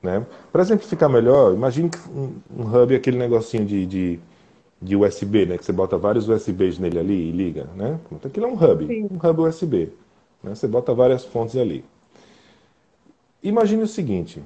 [0.02, 0.24] Né?
[0.52, 4.20] Para exemplificar melhor, imagine que um, um hub é aquele negocinho de, de,
[4.80, 5.56] de, USB, né?
[5.56, 7.68] que você bota vários USBs nele ali e liga.
[7.74, 7.98] Né?
[8.24, 9.08] Aquilo é um hub, Sim.
[9.10, 9.92] um hub USB.
[10.42, 10.54] Né?
[10.54, 11.84] Você bota várias fontes ali.
[13.42, 14.42] Imagine o seguinte,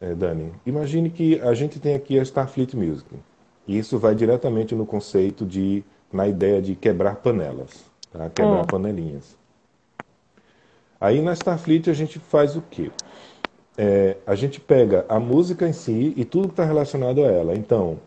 [0.00, 0.52] eh, Dani.
[0.66, 3.08] Imagine que a gente tem aqui a Starfleet Music.
[3.66, 8.28] E isso vai diretamente no conceito de, na ideia de quebrar panelas, tá?
[8.30, 8.66] quebrar hum.
[8.66, 9.36] panelinhas.
[11.04, 12.90] Aí na Starfleet a gente faz o quê?
[13.76, 17.54] É, a gente pega a música em si e tudo que está relacionado a ela.
[17.54, 17.98] Então,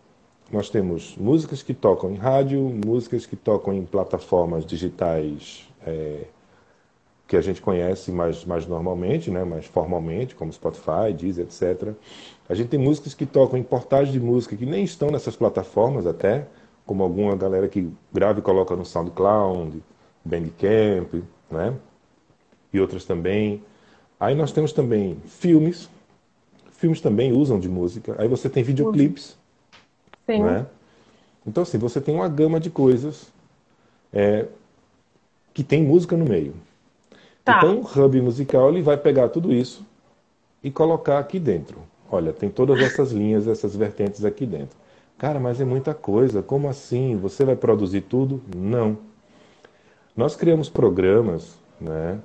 [0.52, 6.24] nós temos músicas que tocam em rádio, músicas que tocam em plataformas digitais é,
[7.28, 11.94] que a gente conhece mais, mais normalmente, né, mais formalmente, como Spotify, Deezer, etc.
[12.50, 16.08] A gente tem músicas que tocam em portais de música que nem estão nessas plataformas
[16.08, 16.48] até,
[16.84, 19.84] como alguma galera que grava e coloca no SoundCloud,
[20.26, 21.14] Bandcamp,
[21.52, 21.76] né?
[22.74, 23.64] E outras também.
[24.20, 25.90] Aí nós temos também filmes.
[26.72, 28.16] Filmes também usam de música.
[28.20, 29.38] Aí você tem videoclipes.
[30.26, 30.44] Sim.
[30.44, 30.66] Né?
[31.46, 33.28] Então, assim, você tem uma gama de coisas
[34.12, 34.46] é,
[35.54, 36.54] que tem música no meio.
[37.44, 37.58] Tá.
[37.58, 39.86] Então, o hub musical ele vai pegar tudo isso
[40.62, 41.80] e colocar aqui dentro.
[42.12, 44.78] Olha, tem todas essas linhas, essas vertentes aqui dentro.
[45.18, 46.44] Cara, mas é muita coisa.
[46.44, 47.16] Como assim?
[47.18, 48.42] Você vai produzir tudo?
[48.56, 48.98] Não.
[50.16, 52.20] Nós criamos programas, né,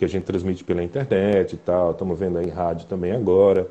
[0.00, 1.90] que a gente transmite pela internet e tal.
[1.90, 3.68] Estamos vendo aí rádio também agora,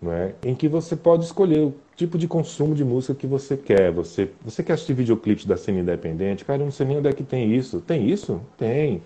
[0.00, 3.92] né, em que você pode escolher o tipo de consumo de música que você quer.
[3.92, 6.46] Você, você quer assistir videoclipes da cena independente?
[6.46, 7.82] Cara, eu não sei nem onde é que tem isso.
[7.82, 8.40] Tem isso?
[8.56, 9.02] Tem.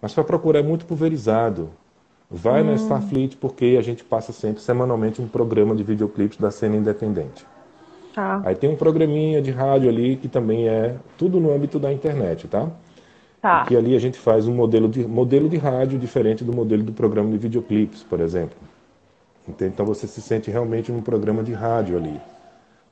[0.00, 1.70] Mas para procurar é muito pulverizado.
[2.30, 2.66] Vai hum.
[2.66, 7.44] na Starfleet porque a gente passa sempre semanalmente um programa de videoclipes da cena independente.
[8.14, 8.42] Tá.
[8.44, 12.46] Aí tem um programinha de rádio ali que também é tudo no âmbito da internet,
[12.46, 12.68] tá?
[13.42, 13.64] Tá.
[13.66, 16.92] Que ali a gente faz um modelo de, modelo de rádio diferente do modelo do
[16.92, 18.56] programa de videoclipes, por exemplo.
[19.60, 22.20] Então você se sente realmente num programa de rádio ali,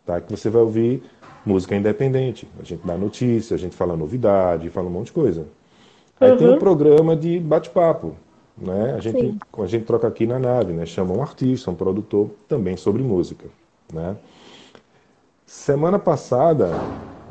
[0.04, 0.20] tá?
[0.20, 1.04] Que você vai ouvir
[1.46, 2.48] música independente.
[2.60, 5.46] A gente dá notícia, a gente fala novidade, fala um monte de coisa.
[6.20, 6.36] Aí uhum.
[6.36, 8.16] tem um programa de bate-papo.
[8.58, 8.94] Né?
[8.94, 10.84] A, gente, a gente troca aqui na nave, né?
[10.84, 13.46] chama um artista, um produtor, também sobre música.
[13.92, 14.16] Né?
[15.46, 16.68] Semana passada,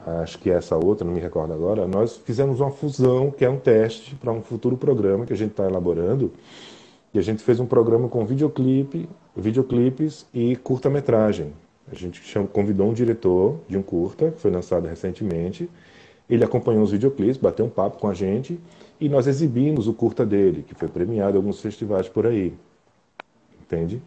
[0.06, 3.50] acho que é essa outra, não me recordo agora, nós fizemos uma fusão, que é
[3.50, 6.32] um teste para um futuro programa que a gente está elaborando.
[7.14, 11.54] E a gente fez um programa com videoclipe, videoclipes e curta-metragem.
[11.92, 12.22] A gente
[12.54, 15.70] convidou um diretor de um curta, que foi lançado recentemente.
[16.30, 18.60] Ele acompanhou os videoclipes, bateu um papo com a gente
[19.02, 22.54] e nós exibimos o curta dele, que foi premiado em alguns festivais por aí.
[23.62, 24.02] Entende?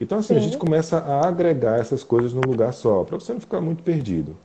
[0.00, 0.40] Então, assim, Sim.
[0.40, 3.84] a gente começa a agregar essas coisas num lugar só, para você não ficar muito
[3.84, 4.36] perdido.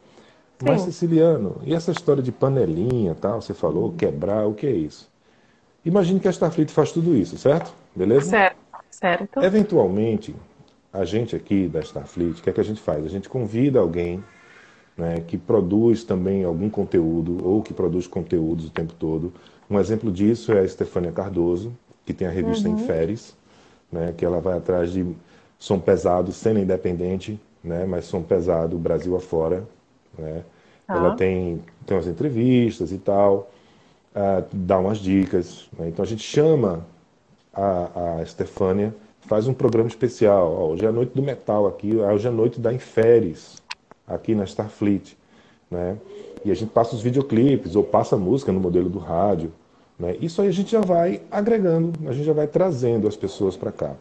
[0.60, 0.65] Sim.
[0.65, 5.08] Mas, Siciliano, e essa história de panelinha tal, você falou, quebrar, o que é isso?
[5.86, 7.74] Imagine que a Starfleet faz tudo isso, certo?
[7.96, 8.30] Beleza?
[8.30, 8.58] Certo,
[8.89, 9.41] certo.
[9.41, 10.36] Eventualmente,
[10.91, 13.06] a gente aqui da Starfleet, o que é que a gente faz?
[13.06, 14.24] A gente convida alguém
[14.98, 19.32] né, que produz também algum conteúdo ou que produz conteúdos o tempo todo.
[19.70, 21.72] Um exemplo disso é a Estefânia Cardoso,
[22.04, 22.76] que tem a revista uhum.
[22.76, 23.36] Inferes,
[23.91, 25.06] né, que ela vai atrás de
[25.60, 29.63] som pesado, cena independente, né, mas som pesado Brasil afora.
[30.17, 30.43] Né.
[30.88, 30.97] Ah.
[30.97, 33.51] Ela tem, tem umas entrevistas e tal,
[34.15, 35.67] uh, dá umas dicas.
[35.77, 35.89] Né.
[35.89, 36.86] Então a gente chama
[37.53, 40.51] a, a Estefânia, faz um programa especial.
[40.51, 43.58] Ó, hoje é a noite do metal aqui, hoje é a noite da Inferes,
[44.08, 45.17] aqui na Starfleet.
[45.69, 45.97] Né?
[46.45, 49.51] E a gente passa os videoclipes ou passa a música no modelo do rádio.
[49.99, 50.15] Né?
[50.21, 53.71] Isso aí a gente já vai agregando, a gente já vai trazendo as pessoas para
[53.71, 53.95] cá.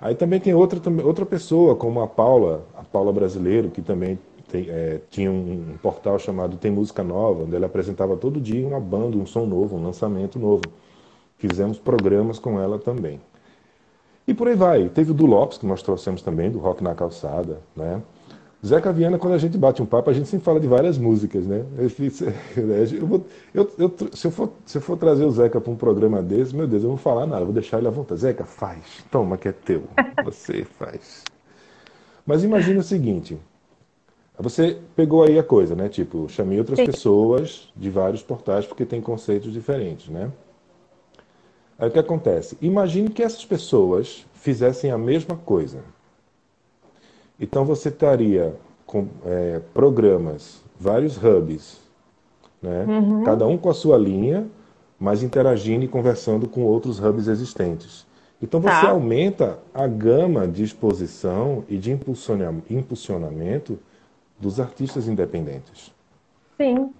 [0.00, 4.18] Aí também tem outra, outra pessoa, como a Paula, a Paula Brasileiro, que também
[4.50, 8.80] tem, é, tinha um, portal chamado Tem Música Nova, onde ela apresentava todo dia uma
[8.80, 10.62] banda, um som novo, um lançamento novo.
[11.38, 13.20] Fizemos programas com ela também.
[14.26, 14.88] E por aí vai.
[14.88, 18.02] Teve o do Lopes, que nós trouxemos também, do Rock na Calçada, né?
[18.64, 21.46] Zeca Viana, quando a gente bate um papo, a gente sempre fala de várias músicas,
[21.46, 21.64] né?
[21.78, 25.76] Eu vou, eu, eu, se, eu for, se eu for trazer o Zeca para um
[25.76, 28.20] programa desse, meu Deus, eu não vou falar nada, vou deixar ele à vontade.
[28.20, 29.02] Zeca, faz.
[29.10, 29.84] Toma, que é teu.
[30.24, 31.24] Você faz.
[32.26, 33.38] Mas imagine o seguinte.
[34.40, 35.88] Você pegou aí a coisa, né?
[35.88, 36.86] Tipo, chamei outras Sim.
[36.86, 40.30] pessoas de vários portais porque tem conceitos diferentes, né?
[41.78, 42.58] Aí o que acontece?
[42.60, 45.82] Imagine que essas pessoas fizessem a mesma coisa
[47.40, 51.80] então você estaria com é, programas, vários hubs,
[52.60, 52.84] né?
[52.86, 53.24] Uhum.
[53.24, 54.46] cada um com a sua linha,
[54.98, 58.06] mas interagindo e conversando com outros hubs existentes.
[58.42, 58.90] Então você tá.
[58.90, 63.78] aumenta a gama de exposição e de impulsionamento
[64.40, 65.92] dos artistas independentes.
[66.56, 66.92] Sim.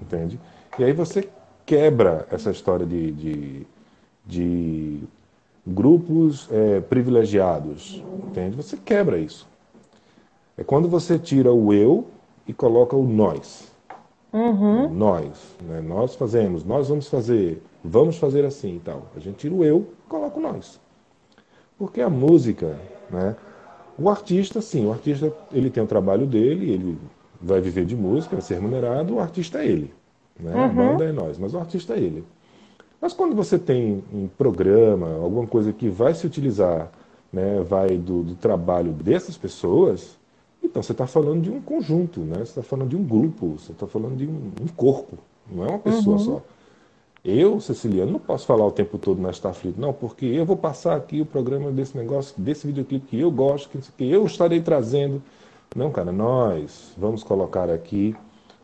[0.00, 0.40] Entende?
[0.78, 1.28] E aí você
[1.66, 3.66] quebra essa história de, de,
[4.26, 5.00] de
[5.66, 8.02] grupos é, privilegiados.
[8.26, 8.56] Entende?
[8.56, 9.46] Você quebra isso.
[10.56, 12.06] É quando você tira o eu
[12.46, 13.70] e coloca o nós.
[14.32, 14.88] Uhum.
[14.90, 15.56] Nós.
[15.62, 15.80] Né?
[15.80, 19.06] Nós fazemos, nós vamos fazer, vamos fazer assim e tal.
[19.16, 20.80] A gente tira o eu e coloca o nós.
[21.78, 22.78] Porque a música,
[23.10, 23.36] né?
[24.00, 26.98] O artista, sim, o artista ele tem o trabalho dele, ele
[27.40, 29.92] vai viver de música, vai ser remunerado, o artista é ele.
[30.38, 30.54] Né?
[30.54, 30.64] Uhum.
[30.64, 32.24] A banda é nós, mas o artista é ele.
[33.00, 36.90] Mas quando você tem um programa, alguma coisa que vai se utilizar,
[37.32, 40.18] né, vai do, do trabalho dessas pessoas,
[40.62, 42.36] então, você está falando de um conjunto, né?
[42.36, 45.18] você está falando de um grupo, você está falando de um, um, corpo,
[45.50, 46.24] não é uma pessoa uhum.
[46.24, 46.42] só.
[47.22, 50.96] Eu, Ceciliano, não posso falar o tempo todo na Starfleet, não, porque eu vou passar
[50.96, 55.22] aqui o programa desse negócio, desse videoclipe que eu gosto, que, que eu estarei trazendo.
[55.76, 58.16] Não, cara, nós vamos colocar aqui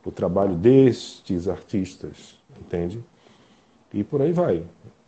[0.03, 3.05] o trabalho destes artistas, entende?
[3.93, 4.65] E por aí vai.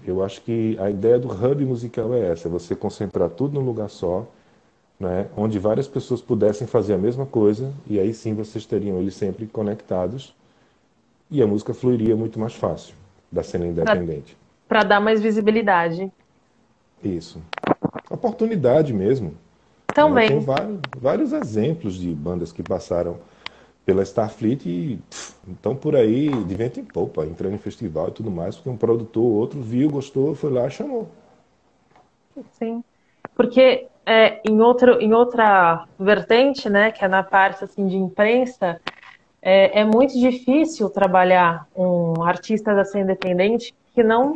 [0.06, 3.64] Eu acho que a ideia do hub musical é essa, é você concentrar tudo num
[3.64, 4.26] lugar só,
[5.00, 9.14] né, onde várias pessoas pudessem fazer a mesma coisa, e aí sim vocês teriam eles
[9.14, 10.34] sempre conectados,
[11.30, 12.94] e a música fluiria muito mais fácil
[13.30, 14.36] da cena independente.
[14.66, 16.10] Para dar mais visibilidade.
[17.02, 17.40] Isso.
[18.10, 19.34] Oportunidade mesmo.
[19.94, 20.28] Também.
[20.28, 23.18] Tem vários, vários exemplos de bandas que passaram
[23.84, 25.00] pela Starfleet e
[25.50, 28.76] estão por aí de vento em popa, entrando em festival e tudo mais, porque um
[28.76, 31.08] produtor ou outro viu, gostou, foi lá e chamou.
[32.52, 32.84] Sim.
[33.34, 38.80] Porque é, em, outro, em outra vertente, né, que é na parte assim, de imprensa,
[39.40, 44.34] é, é muito difícil trabalhar um artista da cena independente que não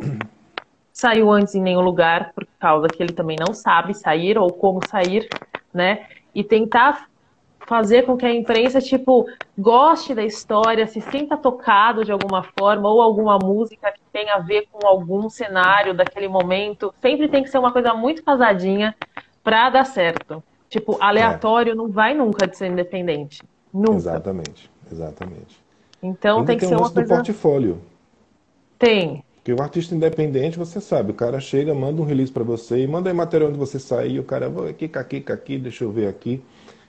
[0.91, 4.79] saiu antes em nenhum lugar, por causa que ele também não sabe sair ou como
[4.87, 5.27] sair,
[5.73, 6.05] né?
[6.33, 7.09] E tentar
[7.65, 9.25] fazer com que a imprensa, tipo,
[9.57, 14.39] goste da história, se sinta tocado de alguma forma, ou alguma música que tenha a
[14.39, 16.93] ver com algum cenário daquele momento.
[17.01, 18.95] Sempre tem que ser uma coisa muito casadinha
[19.43, 20.43] para dar certo.
[20.69, 21.75] Tipo, aleatório é.
[21.75, 23.41] não vai nunca de ser independente.
[23.73, 23.95] Nunca.
[23.95, 25.61] Exatamente, exatamente.
[26.01, 27.01] Então tem que ser uma coisa...
[27.01, 27.81] do portfólio.
[28.77, 29.23] Tem.
[29.35, 32.87] Porque o artista independente, você sabe, o cara chega, manda um release para você e
[32.87, 36.07] manda aí material onde você sair, o cara, vou aqui, aqui, aqui, deixa eu ver
[36.07, 36.41] aqui.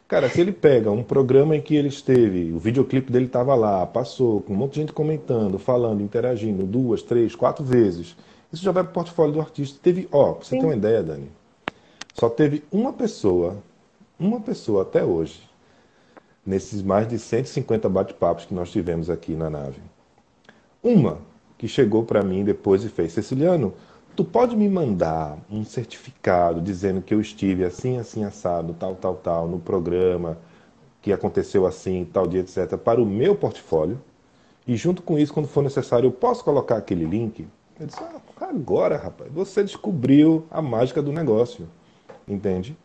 [0.06, 3.84] Cara, se ele pega um programa em que ele esteve, o videoclipe dele estava lá,
[3.86, 8.14] passou, com um monte de gente comentando, falando, interagindo, duas, três, quatro vezes,
[8.52, 9.78] isso já vai para o portfólio do artista.
[9.82, 10.60] Teve, ó, pra você Sim.
[10.60, 11.28] ter uma ideia, Dani,
[12.12, 13.56] só teve uma pessoa,
[14.16, 15.42] uma pessoa até hoje,
[16.44, 19.80] nesses mais de 150 bate-papos que nós tivemos aqui na nave.
[20.82, 21.18] Uma
[21.56, 23.72] que chegou para mim depois e fez, Ceciliano,
[24.14, 29.14] tu pode me mandar um certificado dizendo que eu estive assim, assim, assado, tal, tal,
[29.14, 30.38] tal, no programa,
[31.00, 34.00] que aconteceu assim, tal dia, etc., para o meu portfólio.
[34.66, 37.46] E junto com isso, quando for necessário, eu posso colocar aquele link?
[37.78, 41.68] Eu disse, ah, agora, rapaz, você descobriu a mágica do negócio.
[42.26, 42.76] Entende?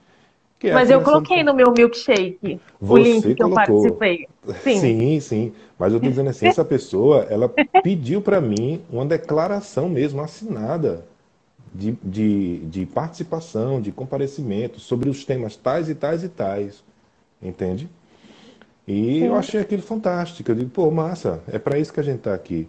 [0.64, 3.86] É Mas eu coloquei no meu milkshake você o link que colocou.
[3.86, 4.28] eu participei.
[4.62, 4.80] Sim.
[4.80, 5.54] sim, sim.
[5.78, 7.48] Mas eu estou dizendo assim, essa pessoa, ela
[7.82, 11.06] pediu para mim uma declaração mesmo assinada
[11.74, 16.84] de, de, de participação, de comparecimento sobre os temas tais e tais e tais.
[17.42, 17.90] Entende?
[18.86, 19.26] E Sim.
[19.26, 20.52] eu achei aquilo fantástico.
[20.52, 22.68] Eu digo, pô, massa, é para isso que a gente está aqui.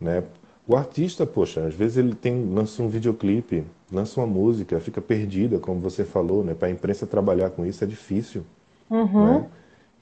[0.00, 0.22] Né?
[0.68, 5.60] O artista, poxa, às vezes ele tem, lança um videoclipe, lança uma música, fica perdida,
[5.60, 6.54] como você falou, né?
[6.54, 8.42] Para a imprensa trabalhar com isso é difícil.
[8.90, 9.26] Uhum.
[9.26, 9.46] Né?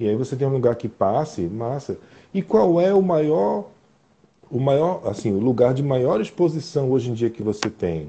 [0.00, 1.98] E aí você tem um lugar que passe, massa.
[2.32, 3.66] E qual é o maior,
[4.50, 8.08] o maior, assim, o lugar de maior exposição hoje em dia que você tem?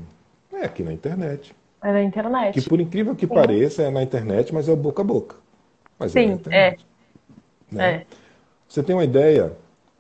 [0.54, 1.54] É aqui na internet.
[1.84, 2.60] É na internet.
[2.60, 3.34] Que por incrível que Sim.
[3.34, 5.36] pareça, é na internet, mas é o boca a boca.
[6.00, 6.86] Mas Sim, é na internet.
[7.72, 7.76] É.
[7.76, 7.92] Né?
[7.92, 8.06] é.
[8.68, 9.54] Você tem uma ideia?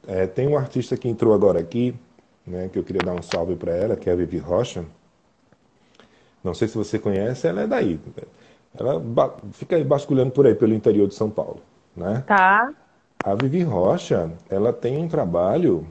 [0.07, 1.93] É, tem um artista que entrou agora aqui,
[2.45, 4.85] né, que eu queria dar um salve para ela, que é a Vivi Rocha.
[6.43, 7.99] Não sei se você conhece, ela é daí.
[8.77, 9.01] Ela
[9.51, 11.61] fica aí basculhando por aí, pelo interior de São Paulo.
[11.95, 12.23] Né?
[12.27, 12.73] Tá.
[13.23, 15.87] A Vivi Rocha, ela tem um trabalho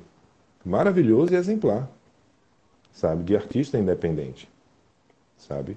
[0.64, 1.88] maravilhoso e exemplar,
[2.92, 4.48] sabe, de artista independente
[5.48, 5.76] sabe?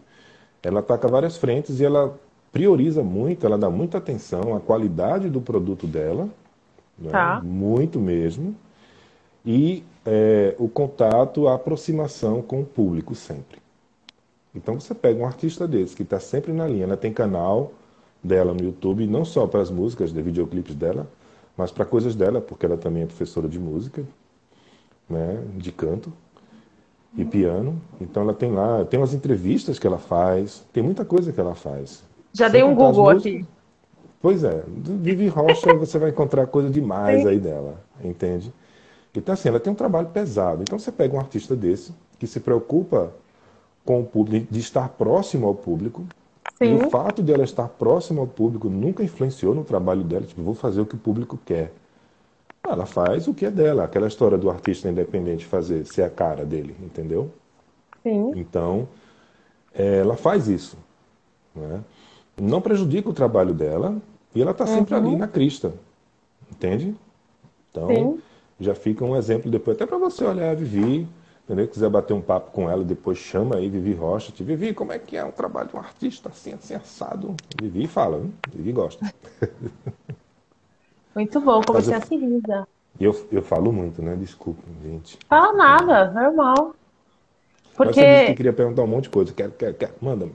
[0.64, 2.18] Ela ataca várias frentes e ela
[2.52, 6.30] prioriza muito, ela dá muita atenção à qualidade do produto dela,
[6.98, 7.12] né?
[7.12, 7.42] tá.
[7.44, 8.56] muito mesmo,
[9.46, 13.60] e é, o contato, a aproximação com o público sempre.
[14.56, 17.74] Então você pega um artista desse que está sempre na linha, ela tem canal
[18.24, 21.06] dela no YouTube, não só para as músicas, de videoclipes dela,
[21.58, 24.04] mas para coisas dela, porque ela também é professora de música,
[25.10, 26.12] né, de canto,
[27.18, 27.82] e piano.
[28.00, 31.56] Então ela tem lá, tem umas entrevistas que ela faz, tem muita coisa que ela
[31.56, 32.04] faz.
[32.32, 33.46] Já dei um Google aqui.
[34.22, 37.28] Pois é, Vivi Rocha você vai encontrar coisa demais Sim.
[37.28, 38.54] aí dela, entende?
[39.18, 40.62] Então assim, ela tem um trabalho pesado.
[40.62, 43.12] Então você pega um artista desse que se preocupa
[43.84, 46.06] com o público, de estar próximo ao público.
[46.58, 46.74] Sim.
[46.74, 50.42] E o fato de ela estar próximo ao público nunca influenciou no trabalho dela, tipo,
[50.42, 51.72] vou fazer o que o público quer.
[52.64, 56.46] Ela faz o que é dela, aquela história do artista independente fazer, ser a cara
[56.46, 57.32] dele, entendeu?
[58.04, 58.34] Sim.
[58.36, 58.88] Então,
[59.74, 60.78] é, ela faz isso.
[61.56, 61.82] Né?
[62.40, 63.98] Não prejudica o trabalho dela
[64.36, 65.08] e ela está sempre uhum.
[65.08, 65.74] ali na crista,
[66.52, 66.94] entende?
[67.72, 68.20] Então, Sim.
[68.60, 71.08] Já fica um exemplo depois, até para você olhar a Vivi,
[71.44, 71.68] entendeu?
[71.68, 75.00] Quiser bater um papo com ela, depois chama aí Vivi Rocha, te Vivi, como é
[75.00, 77.36] que é o trabalho de um artista assim, assim, assado?
[77.62, 78.34] Vivi fala, hein?
[78.54, 79.06] Vivi gosta.
[81.16, 82.68] Muito bom, a seguir já.
[83.00, 84.16] Eu, eu falo muito, né?
[84.16, 85.18] Desculpa, gente.
[85.28, 86.76] Fala nada, normal.
[87.76, 88.02] Porque...
[88.02, 89.34] Você queria perguntar um monte de coisa.
[89.34, 89.94] Quero, quero, quero.
[90.02, 90.30] Manda.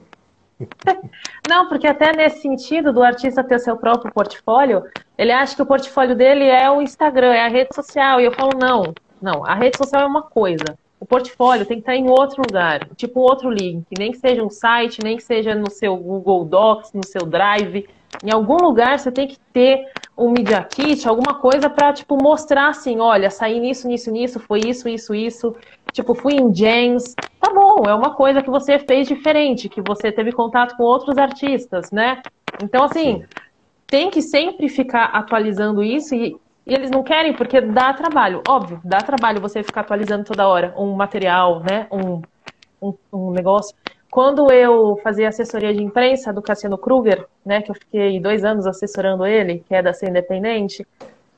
[1.47, 4.83] Não, porque até nesse sentido do artista ter seu próprio portfólio,
[5.17, 8.19] ele acha que o portfólio dele é o Instagram, é a rede social.
[8.19, 10.77] E eu falo, não, não, a rede social é uma coisa.
[10.99, 14.49] O portfólio tem que estar em outro lugar, tipo outro link, nem que seja um
[14.49, 17.85] site, nem que seja no seu Google Docs, no seu Drive.
[18.23, 19.85] Em algum lugar você tem que ter
[20.17, 24.61] um Media Kit, alguma coisa para tipo, mostrar assim, olha, saí nisso, nisso, nisso, foi
[24.65, 25.55] isso, isso, isso.
[25.91, 27.13] Tipo, fui em James.
[27.39, 31.17] Tá bom, é uma coisa que você fez diferente, que você teve contato com outros
[31.17, 32.21] artistas, né?
[32.61, 33.23] Então, assim,
[33.93, 36.35] tem que sempre ficar atualizando isso e,
[36.65, 38.41] e eles não querem porque dá trabalho.
[38.47, 41.85] Óbvio, dá trabalho você ficar atualizando toda hora um material, né?
[41.91, 42.19] Um,
[42.81, 43.75] um, um negócio.
[44.09, 48.65] Quando eu fazia assessoria de imprensa do Cassiano Kruger, né, que eu fiquei dois anos
[48.65, 50.87] assessorando ele, que é da Ser Independente,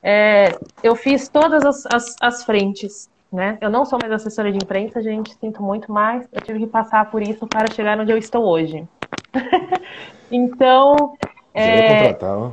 [0.01, 3.09] é, eu fiz todas as, as, as, frentes.
[3.33, 3.57] Né?
[3.59, 6.25] Eu não sou mais assessora de imprensa, gente, sinto muito mais.
[6.31, 8.87] Eu tive que passar por isso para chegar onde eu estou hoje.
[10.31, 11.17] então.
[11.55, 12.51] É, contratar, ó.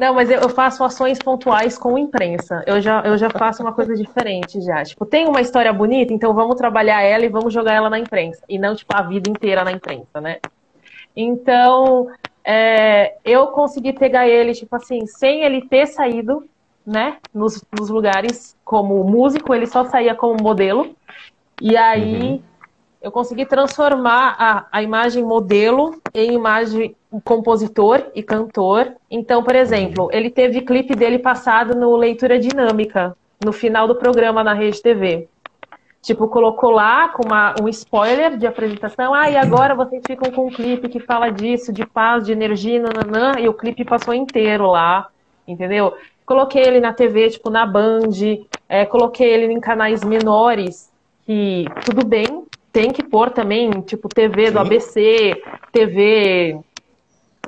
[0.00, 2.62] Não, mas eu faço ações pontuais com imprensa.
[2.66, 4.84] Eu já, eu já faço uma coisa diferente já.
[4.84, 8.44] Tipo, tem uma história bonita, então vamos trabalhar ela e vamos jogar ela na imprensa.
[8.48, 10.38] E não, tipo, a vida inteira na imprensa, né?
[11.16, 12.08] Então,
[12.44, 16.48] é, eu consegui pegar ele, tipo assim, sem ele ter saído,
[16.86, 17.16] né?
[17.34, 20.94] Nos, nos lugares como músico, ele só saía como modelo.
[21.60, 22.42] E aí, uhum.
[23.02, 28.92] eu consegui transformar a, a imagem modelo em imagem compositor e cantor.
[29.10, 30.10] Então, por exemplo, uhum.
[30.12, 35.28] ele teve clipe dele passado no Leitura Dinâmica, no final do programa na Rede TV.
[36.00, 39.12] Tipo, colocou lá com uma, um spoiler de apresentação.
[39.12, 42.80] Ah, e agora vocês ficam com um clipe que fala disso, de paz, de energia,
[42.80, 45.08] nananã, e o clipe passou inteiro lá,
[45.46, 45.94] entendeu?
[46.24, 48.10] Coloquei ele na TV, tipo, na Band,
[48.68, 50.90] é, coloquei ele em canais menores,
[51.26, 55.42] que tudo bem, tem que pôr também, tipo, TV do ABC,
[55.72, 56.60] TV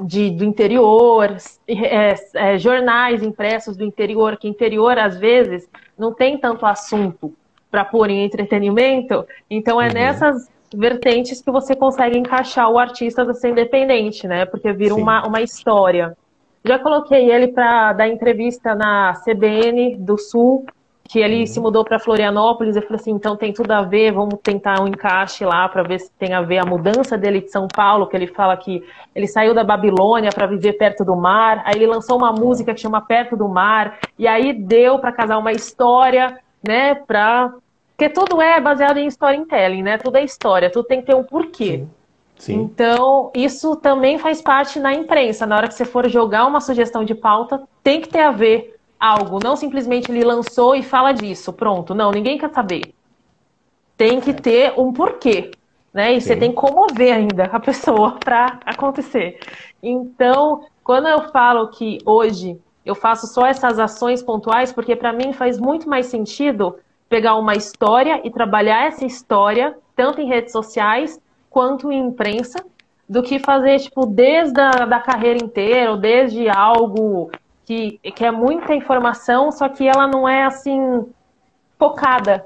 [0.03, 1.36] de, do interior,
[1.66, 7.32] é, é, jornais impressos do interior, que interior, às vezes, não tem tanto assunto
[7.70, 9.26] para pôr em entretenimento.
[9.48, 9.94] Então é uhum.
[9.94, 14.44] nessas vertentes que você consegue encaixar o artista da ser independente, né?
[14.44, 16.16] Porque vira uma, uma história.
[16.64, 20.66] Já coloquei ele para dar entrevista na CBN do Sul,
[21.11, 21.46] que ele uhum.
[21.46, 22.76] se mudou para Florianópolis.
[22.76, 25.98] Eu falei assim, então tem tudo a ver, vamos tentar um encaixe lá para ver
[25.98, 28.80] se tem a ver a mudança dele de São Paulo, que ele fala que
[29.12, 31.62] ele saiu da Babilônia para viver perto do mar.
[31.66, 35.38] Aí ele lançou uma música que chama Perto do Mar, e aí deu para casar
[35.38, 37.54] uma história né, para
[37.96, 39.98] porque tudo é baseado em storytelling, né?
[39.98, 41.80] Tudo é história, tudo tem que ter um porquê.
[41.80, 41.90] Sim.
[42.38, 42.54] Sim.
[42.62, 45.44] Então, isso também faz parte na imprensa.
[45.44, 48.80] Na hora que você for jogar uma sugestão de pauta, tem que ter a ver
[49.01, 49.38] algo.
[49.42, 51.53] Não simplesmente ele lançou e fala disso.
[51.53, 51.94] Pronto.
[51.94, 52.94] Não, ninguém quer saber.
[53.96, 55.51] Tem que ter um porquê.
[55.92, 56.12] Né?
[56.12, 56.28] E Sim.
[56.28, 59.40] você tem que comover ainda a pessoa para acontecer.
[59.82, 65.32] Então, quando eu falo que hoje eu faço só essas ações pontuais porque para mim
[65.32, 66.76] faz muito mais sentido
[67.09, 71.20] pegar uma história e trabalhar essa história tanto em redes sociais
[71.51, 72.64] quanto em imprensa
[73.09, 77.30] do que fazer tipo desde a da carreira inteira ou desde algo
[77.71, 81.07] que, que é muita informação só que ela não é assim
[81.79, 82.45] focada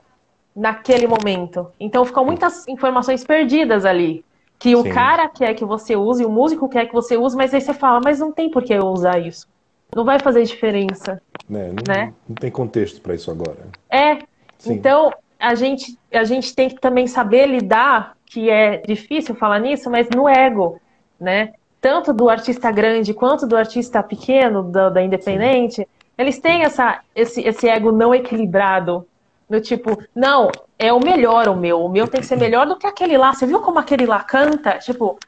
[0.55, 4.25] naquele momento então ficam muitas informações perdidas ali
[4.59, 4.77] que Sim.
[4.77, 7.75] o cara quer que você use, o músico quer que você use, mas aí você
[7.75, 9.49] fala, mas não tem por que eu usar isso
[9.95, 11.23] não vai fazer diferença.
[11.51, 12.13] É, não, né?
[12.29, 13.69] não tem contexto para isso agora.
[13.89, 14.19] É.
[14.59, 14.75] Sim.
[14.75, 19.91] Então, a gente, a gente tem que também saber lidar, que é difícil falar nisso,
[19.91, 20.81] mas no ego,
[21.21, 21.53] né?
[21.85, 25.87] Tanto do artista grande quanto do artista pequeno, da, independente, Sim.
[26.17, 29.07] eles têm essa, esse, esse ego não equilibrado.
[29.51, 31.85] No tipo, não, é o melhor o meu.
[31.85, 33.35] O meu tem que ser melhor do que aquele lá.
[33.35, 34.79] Você viu como aquele lá canta?
[34.79, 35.19] Tipo,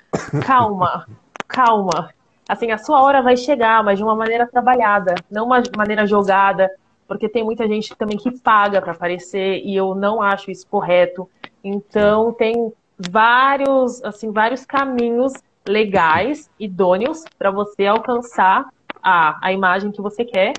[0.46, 1.06] calma,
[1.46, 2.14] calma
[2.48, 6.70] assim, a sua hora vai chegar, mas de uma maneira trabalhada, não uma maneira jogada,
[7.06, 11.28] porque tem muita gente também que paga para aparecer e eu não acho isso correto.
[11.62, 15.32] Então tem vários, assim, vários caminhos
[15.66, 18.68] legais, idôneos para você alcançar
[19.02, 20.52] a, a imagem que você quer,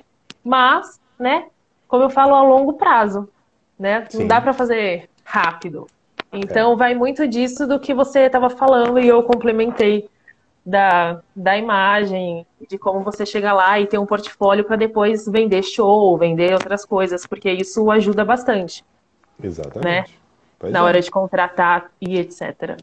[0.44, 1.46] mas, né,
[1.86, 3.28] como eu falo, a longo prazo,
[3.78, 4.06] né?
[4.08, 4.20] Sim.
[4.20, 5.86] Não dá para fazer rápido.
[6.32, 6.76] Então é.
[6.76, 10.08] vai muito disso do que você estava falando e eu complementei
[10.64, 15.62] da, da imagem, de como você chega lá e ter um portfólio para depois vender
[15.62, 18.84] show, vender outras coisas, porque isso ajuda bastante.
[19.42, 20.18] Exatamente.
[20.62, 20.70] Né?
[20.70, 20.82] Na é.
[20.82, 22.76] hora de contratar e etc.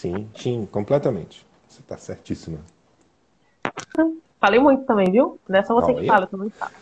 [0.00, 1.46] Sim, sim, completamente.
[1.68, 2.58] Você está certíssima.
[4.40, 5.38] Falei muito também, viu?
[5.46, 6.72] Não é só você que fala, eu também falo.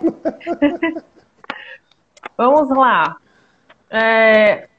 [2.34, 3.18] Vamos lá.
[3.90, 4.70] É,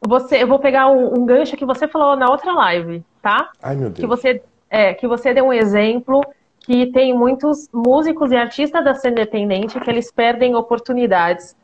[0.00, 3.50] você, eu vou pegar um, um, gancho que você falou na outra live, tá?
[3.60, 3.98] Ai, meu Deus.
[3.98, 4.40] Que você,
[4.70, 6.20] é, que você deu um exemplo
[6.60, 11.56] que tem muitos músicos e artistas da cena independente que eles perdem oportunidades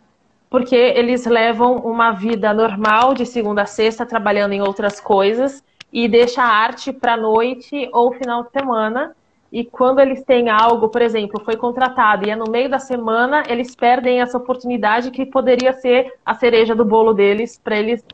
[0.55, 6.07] porque eles levam uma vida normal de segunda a sexta trabalhando em outras coisas e
[6.07, 9.16] deixa a arte para noite ou final de semana.
[9.50, 13.42] E quando eles têm algo, por exemplo, foi contratado e é no meio da semana,
[13.48, 18.05] eles perdem essa oportunidade que poderia ser a cereja do bolo deles para eles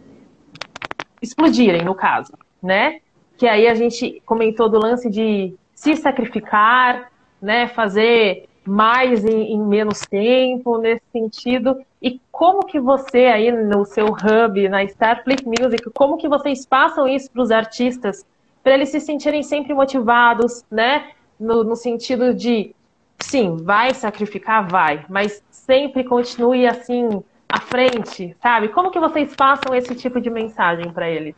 [1.20, 2.32] explodirem, no caso,
[2.62, 3.00] né?
[3.36, 7.68] Que aí a gente comentou do lance de se sacrificar, né?
[7.68, 11.76] Fazer mais em, em, menos tempo nesse sentido.
[12.02, 17.06] E como que você aí no seu hub, na Starfleet Music, como que vocês passam
[17.06, 18.24] isso para os artistas
[18.62, 21.12] para eles se sentirem sempre motivados, né?
[21.38, 22.74] No, no sentido de,
[23.18, 28.68] sim, vai sacrificar, vai, mas sempre continue assim à frente, sabe?
[28.68, 31.34] Como que vocês passam esse tipo de mensagem para ele?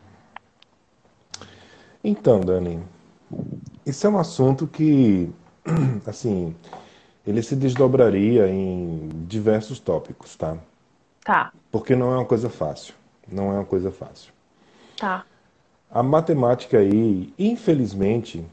[2.03, 2.83] Então, Dani,
[3.85, 5.29] isso é um assunto que,
[6.05, 6.53] assim,
[7.25, 10.57] ele se desdobraria em diversos tópicos, tá?
[11.23, 11.51] Tá.
[11.71, 12.93] Porque não é uma coisa fácil.
[13.31, 14.33] Não é uma coisa fácil.
[14.97, 15.25] Tá.
[15.89, 18.43] A matemática aí, infelizmente,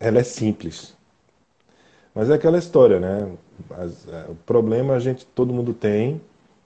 [0.00, 0.96] ela é simples.
[2.14, 3.30] Mas é aquela história, né?
[3.70, 6.20] As, é, o problema a gente, todo mundo tem,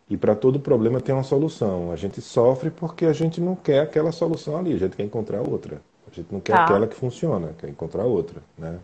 [0.09, 1.93] e para todo problema tem uma solução.
[1.93, 5.41] A gente sofre porque a gente não quer aquela solução ali, a gente quer encontrar
[5.41, 5.81] outra.
[6.11, 6.65] A gente não quer tá.
[6.65, 8.79] aquela que funciona, quer encontrar outra, né?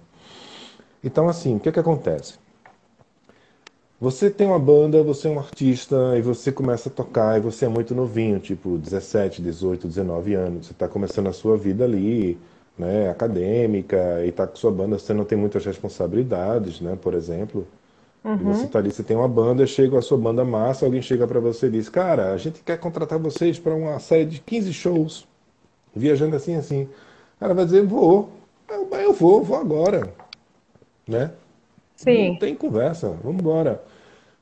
[1.05, 2.35] Então, assim, o que, que acontece?
[4.01, 7.67] Você tem uma banda, você é um artista e você começa a tocar e você
[7.67, 10.67] é muito novinho, tipo 17, 18, 19 anos.
[10.67, 12.39] Você está começando a sua vida ali,
[12.77, 17.67] né, acadêmica e está com sua banda, você não tem muitas responsabilidades, né, por exemplo.
[18.25, 18.37] Uhum.
[18.37, 21.27] E você está ali, você tem uma banda, chega a sua banda massa, alguém chega
[21.27, 24.73] para você e diz, cara, a gente quer contratar vocês para uma série de 15
[24.73, 25.29] shows,
[25.95, 26.85] viajando assim, assim.
[27.37, 28.31] O cara vai dizer, vou,
[28.69, 30.13] eu vou, vou agora,
[31.07, 31.33] né?
[31.97, 32.29] Sim.
[32.31, 33.83] Não tem conversa, vamos embora.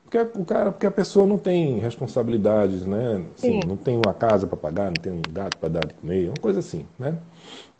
[0.05, 3.25] Porque o cara, porque a pessoa não tem responsabilidades, né?
[3.37, 6.29] Assim, não tem uma casa para pagar, não tem um gato para dar de comer,
[6.29, 7.17] uma coisa assim, né?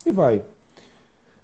[0.05, 0.43] E vai.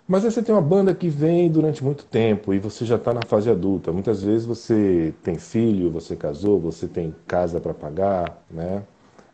[0.08, 3.14] Mas aí você tem uma banda que vem durante muito tempo e você já está
[3.14, 3.92] na fase adulta.
[3.92, 8.82] Muitas vezes você tem filho, você casou, você tem casa para pagar, né?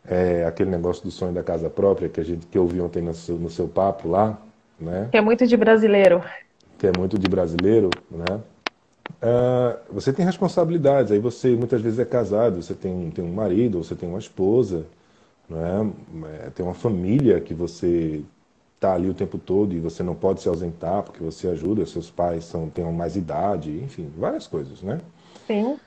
[0.06, 3.02] É aquele negócio do sonho da casa própria que a gente que eu ouvi ontem
[3.02, 4.38] no seu, no seu papo lá,
[4.78, 5.08] né?
[5.10, 6.22] Que é muito de brasileiro.
[6.78, 8.40] Que é muito de brasileiro, né?
[9.22, 11.12] Uh, você tem responsabilidades.
[11.12, 14.86] Aí você muitas vezes é casado, você tem, tem um marido, você tem uma esposa,
[15.48, 16.46] não é?
[16.46, 18.22] é tem uma família que você
[18.74, 22.10] está ali o tempo todo e você não pode se ausentar porque você ajuda, seus
[22.10, 25.00] pais são, têm mais idade, enfim, várias coisas, né?
[25.46, 25.78] Sim.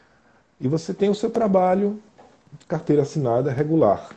[0.60, 2.02] E você tem o seu trabalho
[2.68, 4.10] carteira assinada regular.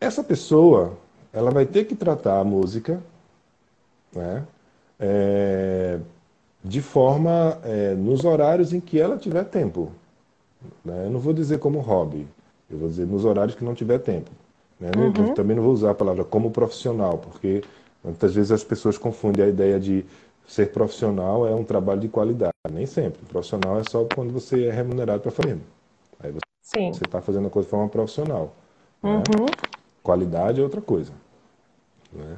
[0.00, 0.98] Essa pessoa,
[1.32, 3.02] ela vai ter que tratar a música,
[4.16, 4.44] né?
[4.98, 5.98] É,
[6.64, 9.92] de forma é, nos horários em que ela tiver tempo.
[10.84, 11.06] Né?
[11.06, 12.26] Eu não vou dizer como hobby,
[12.70, 14.30] eu vou dizer nos horários que não tiver tempo.
[14.80, 14.90] Né?
[14.96, 15.32] Uhum.
[15.32, 17.62] também não vou usar a palavra como profissional, porque
[18.02, 20.04] muitas vezes as pessoas confundem a ideia de
[20.46, 22.52] ser profissional é um trabalho de qualidade.
[22.70, 23.20] Nem sempre.
[23.26, 25.58] Profissional é só quando você é remunerado para fazer.
[26.20, 28.54] Aí você está fazendo a coisa de forma profissional.
[29.02, 29.10] Né?
[29.10, 29.44] Uhum.
[29.44, 29.52] Né?
[30.02, 31.12] Qualidade é outra coisa.
[32.12, 32.36] Né?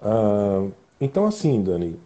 [0.00, 0.66] Ah,
[1.00, 1.98] então, assim, Dani,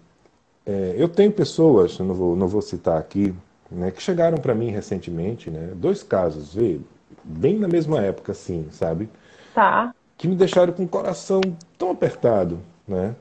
[0.66, 3.34] é, eu tenho pessoas, não vou, não vou citar aqui,
[3.70, 6.80] né, que chegaram para mim recentemente, né, dois casos, vê,
[7.24, 9.08] bem na mesma época, assim, sabe?
[9.54, 9.94] Tá.
[10.16, 11.40] Que me deixaram com o coração
[11.78, 13.14] tão apertado, né?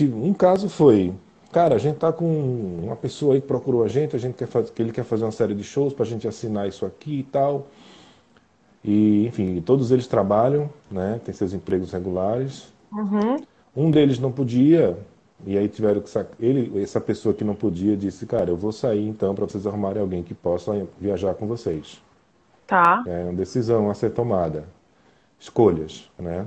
[0.00, 1.12] Um caso foi,
[1.50, 4.46] cara, a gente tá com uma pessoa aí que procurou a gente, a gente quer
[4.46, 7.20] fazer, que ele quer fazer uma série de shows para a gente assinar isso aqui
[7.20, 7.66] e tal.
[8.84, 11.20] E, enfim, todos eles trabalham, né?
[11.24, 12.72] Tem seus empregos regulares.
[12.92, 13.38] Uhum.
[13.76, 14.98] Um deles não podia,
[15.46, 16.36] e aí tiveram que sacar.
[16.40, 20.02] Ele, essa pessoa que não podia disse, cara, eu vou sair então para vocês arrumarem
[20.02, 22.02] alguém que possa viajar com vocês.
[22.66, 23.02] Tá.
[23.06, 24.64] É uma decisão a ser tomada.
[25.38, 26.46] Escolhas, né?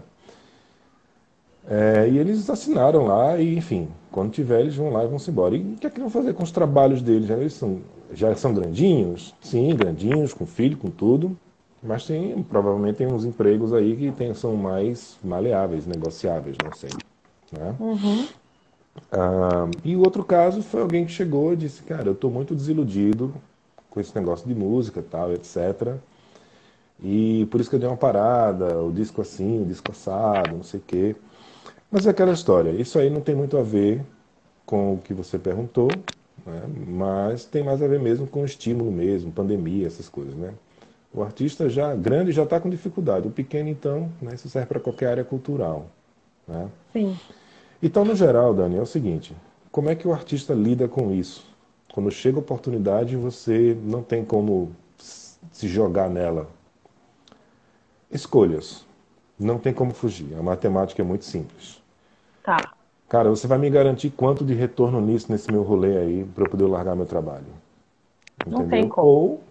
[1.68, 5.32] É, e eles assinaram lá e, enfim, quando tiver eles vão lá e vão se
[5.32, 5.56] embora.
[5.56, 7.30] E o que é que vão fazer com os trabalhos deles?
[7.30, 7.80] Eles são,
[8.14, 9.34] já são grandinhos?
[9.42, 11.38] Sim, grandinhos, com filho, com tudo.
[11.82, 16.92] Mas tem, provavelmente tem uns empregos aí que tem, são mais maleáveis, negociáveis, não sei.
[17.52, 17.76] Né?
[17.80, 18.28] Uhum.
[19.12, 22.56] Ah, e o outro caso foi alguém que chegou e disse, cara, eu estou muito
[22.56, 23.34] desiludido
[23.90, 26.00] com esse negócio de música tal, etc.
[27.04, 30.64] E por isso que eu dei uma parada, o disco assim, o disco assado, não
[30.64, 31.16] sei o quê.
[31.92, 34.04] Mas é aquela história, isso aí não tem muito a ver
[34.66, 36.00] com o que você perguntou,
[36.46, 36.64] né?
[36.88, 40.54] mas tem mais a ver mesmo com o estímulo mesmo, pandemia, essas coisas, né?
[41.14, 44.80] O artista já grande já está com dificuldade, o pequeno então, né, isso serve para
[44.82, 45.88] qualquer área cultural,
[46.48, 46.70] né?
[46.94, 47.20] Sim.
[47.82, 49.36] Então, no geral, Dani, é o seguinte:
[49.72, 51.46] como é que o artista lida com isso?
[51.94, 56.48] Quando chega a oportunidade, você não tem como se jogar nela.
[58.10, 58.86] Escolhas.
[59.40, 60.36] Não tem como fugir.
[60.38, 61.82] A matemática é muito simples.
[62.44, 62.74] Tá.
[63.10, 66.50] Cara, você vai me garantir quanto de retorno nisso, nesse meu rolê aí, para eu
[66.50, 67.46] poder largar meu trabalho?
[68.40, 68.60] Entendeu?
[68.60, 69.08] Não tem como.
[69.08, 69.44] Ou,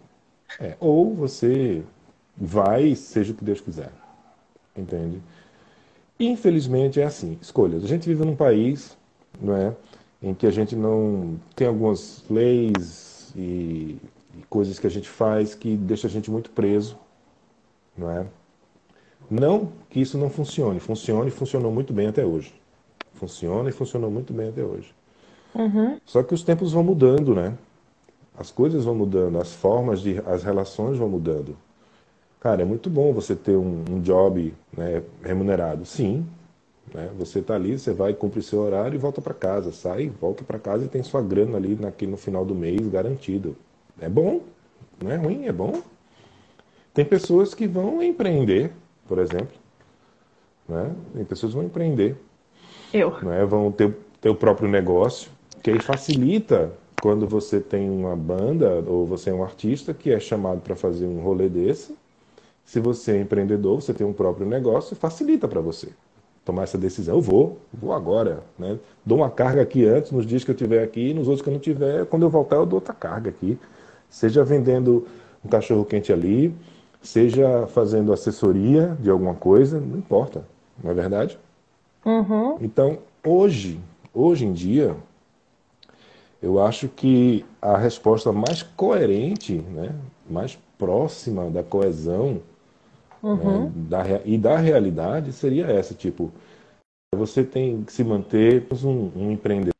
[0.58, 1.82] é, ou você
[2.36, 3.92] vai, seja o que Deus quiser.
[4.76, 5.20] Entende?
[6.20, 7.82] Infelizmente é assim, escolhas.
[7.82, 8.96] A gente vive num país,
[9.40, 9.74] não é,
[10.22, 13.96] em que a gente não tem algumas leis e,
[14.36, 16.98] e coisas que a gente faz que deixa a gente muito preso,
[17.96, 18.26] não é?
[19.30, 22.52] Não que isso não funcione, funciona e funcionou muito bem até hoje.
[23.14, 24.94] Funciona e funcionou muito bem até hoje.
[25.54, 25.98] Uhum.
[26.04, 27.56] Só que os tempos vão mudando, né?
[28.36, 31.56] As coisas vão mudando, as formas de, as relações vão mudando.
[32.40, 35.84] Cara, é muito bom você ter um, um job né, remunerado.
[35.84, 36.26] Sim,
[36.94, 37.10] né?
[37.18, 39.70] Você está ali, você vai cumprir seu horário e volta para casa.
[39.72, 43.56] Sai, volta para casa e tem sua grana ali naquele, no final do mês garantido.
[44.00, 44.40] É bom,
[45.02, 45.82] não é ruim, é bom.
[46.94, 48.72] Tem pessoas que vão empreender,
[49.06, 49.58] por exemplo.
[50.66, 50.94] Né?
[51.14, 52.16] Tem pessoas que vão empreender.
[52.92, 53.20] Eu.
[53.20, 53.44] Né?
[53.44, 55.30] Vão ter, ter o próprio negócio,
[55.62, 56.72] que aí facilita
[57.02, 61.06] quando você tem uma banda ou você é um artista que é chamado para fazer
[61.06, 61.99] um rolê desse
[62.64, 65.88] se você é empreendedor, você tem um próprio negócio, facilita para você.
[66.44, 67.16] tomar essa decisão.
[67.16, 68.78] Eu vou, vou agora, né?
[69.04, 71.52] Dou uma carga aqui antes, nos dias que eu tiver aqui, nos outros que eu
[71.52, 73.58] não tiver, quando eu voltar eu dou outra carga aqui.
[74.08, 75.06] Seja vendendo
[75.44, 76.54] um cachorro quente ali,
[77.02, 80.44] seja fazendo assessoria de alguma coisa, não importa,
[80.82, 81.38] não é verdade?
[82.04, 82.56] Uhum.
[82.60, 83.80] Então, hoje,
[84.12, 84.96] hoje em dia,
[86.42, 89.94] eu acho que a resposta mais coerente, né,
[90.28, 92.40] mais próxima da coesão
[93.22, 93.70] Uhum.
[93.70, 96.32] né, e da realidade seria essa, tipo,
[97.14, 99.74] você tem que se manter um, um empreendedor,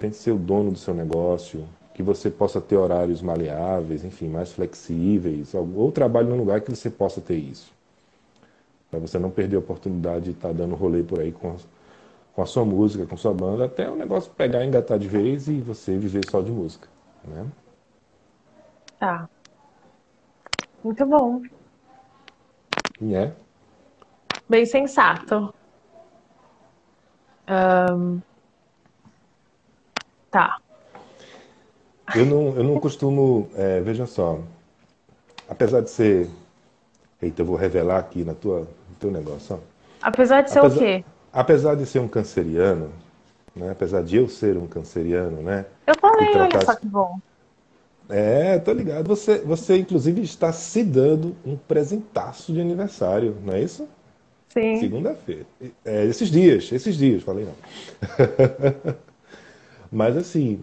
[0.00, 4.28] tem que ser o dono do seu negócio, que você possa ter horários maleáveis, enfim,
[4.28, 7.72] mais flexíveis, ou trabalhe num lugar que você possa ter isso.
[8.90, 11.56] Para você não perder a oportunidade de estar dando rolê por aí com a,
[12.34, 15.08] com a sua música, com a sua banda, até o negócio pegar e engatar de
[15.08, 16.86] vez e você viver só de música.
[17.24, 17.46] Né?
[18.98, 19.28] Tá.
[20.82, 21.42] Muito bom.
[23.12, 23.32] É.
[24.48, 25.52] Bem sensato.
[27.48, 28.20] Ahn,
[30.30, 30.58] Tá.
[32.14, 34.38] Eu não, eu não costumo, é, veja só,
[35.48, 36.28] apesar de ser,
[37.20, 39.58] eita, eu vou revelar aqui na tua, no teu negócio, ó.
[40.02, 41.04] Apesar de ser Apesar- o quê?
[41.32, 42.92] apesar de ser um canceriano,
[43.54, 46.86] né, apesar de eu ser um canceriano, né, Eu também, E olha tratar- só que
[46.86, 47.18] bom.
[48.08, 53.62] É, tô ligado, você, você inclusive está se dando um presentaço de aniversário, não é
[53.62, 53.88] isso?
[54.48, 54.78] Sim.
[54.78, 55.46] Segunda-feira.
[55.84, 57.54] É, esses dias, esses dias, falei não.
[59.90, 60.62] Mas assim,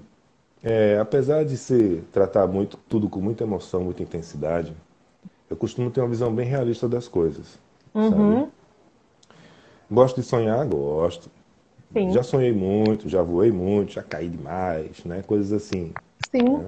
[0.63, 4.73] é, apesar de ser tratar muito tudo com muita emoção, muita intensidade,
[5.49, 7.59] eu costumo ter uma visão bem realista das coisas.
[7.93, 8.09] Uhum.
[8.41, 8.51] Sabe?
[9.91, 11.29] Gosto de sonhar, gosto.
[11.91, 12.11] Sim.
[12.11, 15.21] Já sonhei muito, já voei muito, já caí demais, né?
[15.21, 15.91] Coisas assim.
[16.31, 16.65] Sim.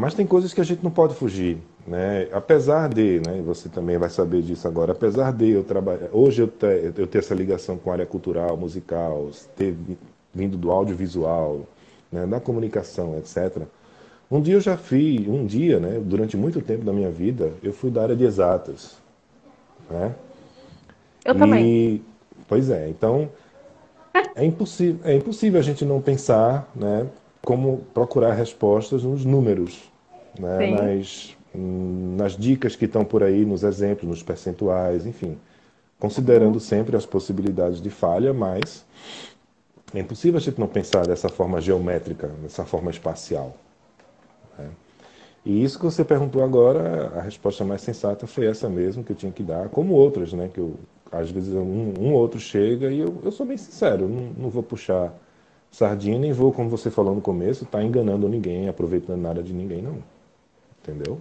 [0.00, 2.26] Mas tem coisas que a gente não pode fugir, né?
[2.32, 3.36] Apesar de, né?
[3.36, 4.92] e Você também vai saber disso agora.
[4.92, 8.56] Apesar de eu trabalhar, hoje eu ter, eu ter essa ligação com a área cultural,
[8.56, 9.98] musical, ter vi-
[10.32, 11.66] vindo do audiovisual,
[12.10, 12.26] né?
[12.26, 13.64] Da comunicação, etc.
[14.30, 16.00] Um dia eu já fui, um dia, né?
[16.02, 18.96] Durante muito tempo da minha vida, eu fui da área de exatas,
[19.90, 20.14] né?
[21.26, 21.66] Eu também.
[21.66, 22.02] E,
[22.48, 23.28] pois é, então
[24.34, 27.06] é impossível, é impossível a gente não pensar, né,
[27.44, 29.90] como procurar respostas nos números,
[30.38, 35.38] né, nas, hum, nas dicas que estão por aí, nos exemplos, nos percentuais, enfim,
[35.98, 38.84] considerando sempre as possibilidades de falha, mas
[39.94, 43.56] é impossível a gente não pensar dessa forma geométrica, dessa forma espacial.
[44.58, 44.68] né.
[45.44, 49.16] E isso que você perguntou agora, a resposta mais sensata foi essa mesmo que eu
[49.16, 50.50] tinha que dar, como outras, né?
[50.52, 50.78] Que eu,
[51.10, 54.62] às vezes um, um outro chega e eu, eu sou bem sincero, não, não vou
[54.62, 55.12] puxar
[55.70, 59.80] sardinha, nem vou, como você falou no começo, estar enganando ninguém, aproveitando nada de ninguém,
[59.82, 59.98] não.
[60.82, 61.20] Entendeu?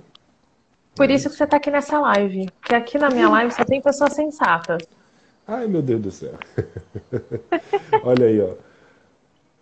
[0.95, 2.50] Por isso que você tá aqui nessa live.
[2.60, 4.84] Porque aqui na minha live só tem pessoas sensatas.
[5.47, 6.34] Ai, meu Deus do céu.
[8.04, 8.54] Olha aí, ó.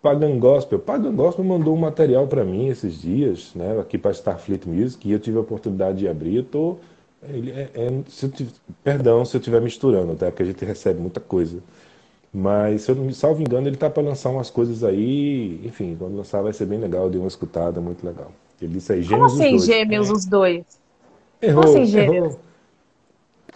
[0.02, 0.78] Pagan Gospel.
[0.78, 5.12] Pagan Gospel mandou um material para mim esses dias, né, aqui para Starfleet Music, e
[5.12, 6.36] eu tive a oportunidade de abrir.
[6.36, 6.76] Eu tô,
[7.22, 8.52] é, é- se eu tiv-
[8.84, 10.26] perdão se eu estiver misturando, tá?
[10.26, 11.58] Porque a gente recebe muita coisa.
[12.32, 15.60] Mas, se eu não me salvo engano, ele tá para lançar umas coisas aí.
[15.64, 17.04] Enfim, quando lançar vai ser bem legal.
[17.04, 18.30] Eu dei uma escutada, muito legal.
[18.60, 19.64] Ele disse aí, Como gêmeos os assim, dois.
[19.64, 20.64] gêmeos, os dois?
[21.40, 22.16] Errou, Como assim, gêmeos?
[22.16, 22.40] errou.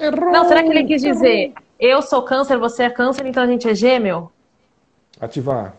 [0.01, 0.33] Errou.
[0.33, 1.15] Não, será que ele quis errou.
[1.15, 1.53] dizer
[1.83, 4.31] eu sou câncer, você é câncer, então a gente é gêmeo?
[5.21, 5.75] Ativar.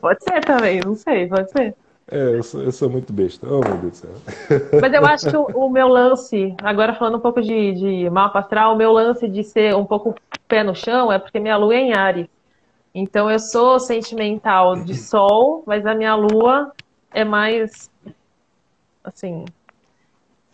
[0.00, 1.74] Pode ser também, não sei, pode ser.
[2.08, 3.46] É, eu sou, eu sou muito besta.
[3.48, 4.10] Oh, meu Deus do céu.
[4.80, 8.38] Mas eu acho que o, o meu lance, agora falando um pouco de, de mapa
[8.38, 10.14] astral, o meu lance de ser um pouco
[10.46, 12.28] pé no chão é porque minha lua é em Ares.
[12.94, 16.72] Então eu sou sentimental de sol, mas a minha lua
[17.12, 17.90] é mais
[19.02, 19.44] assim.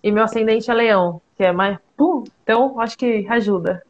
[0.03, 1.79] E meu ascendente é leão, que é mais.
[1.97, 3.83] Pum, então acho que ajuda.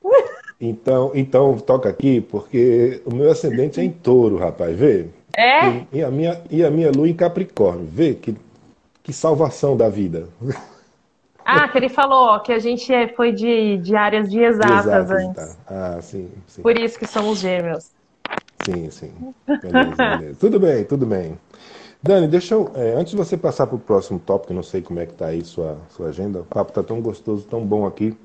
[0.60, 5.08] Então, então toca aqui, porque o meu ascendente é em touro, rapaz, vê?
[5.36, 5.82] É?
[5.92, 8.14] E, e a minha, e a minha lua em Capricórnio, vê?
[8.14, 8.36] Que,
[9.02, 10.28] que salvação da vida.
[11.44, 15.10] Ah, que ele falou que a gente é- foi de, de áreas de exatas Exato,
[15.10, 15.56] antes.
[15.56, 15.56] tá.
[15.66, 16.62] Ah, sim, sim.
[16.62, 17.92] Por isso que somos gêmeos.
[18.58, 19.12] Sim, sim.
[19.60, 20.38] Beleza, beleza.
[20.38, 21.38] Tudo bem, tudo bem.
[22.02, 22.70] Dani, deixa eu.
[22.74, 25.28] é, antes de você passar para o próximo tópico, não sei como é que está
[25.28, 28.16] aí sua, sua agenda, o papo está tão gostoso, tão bom aqui.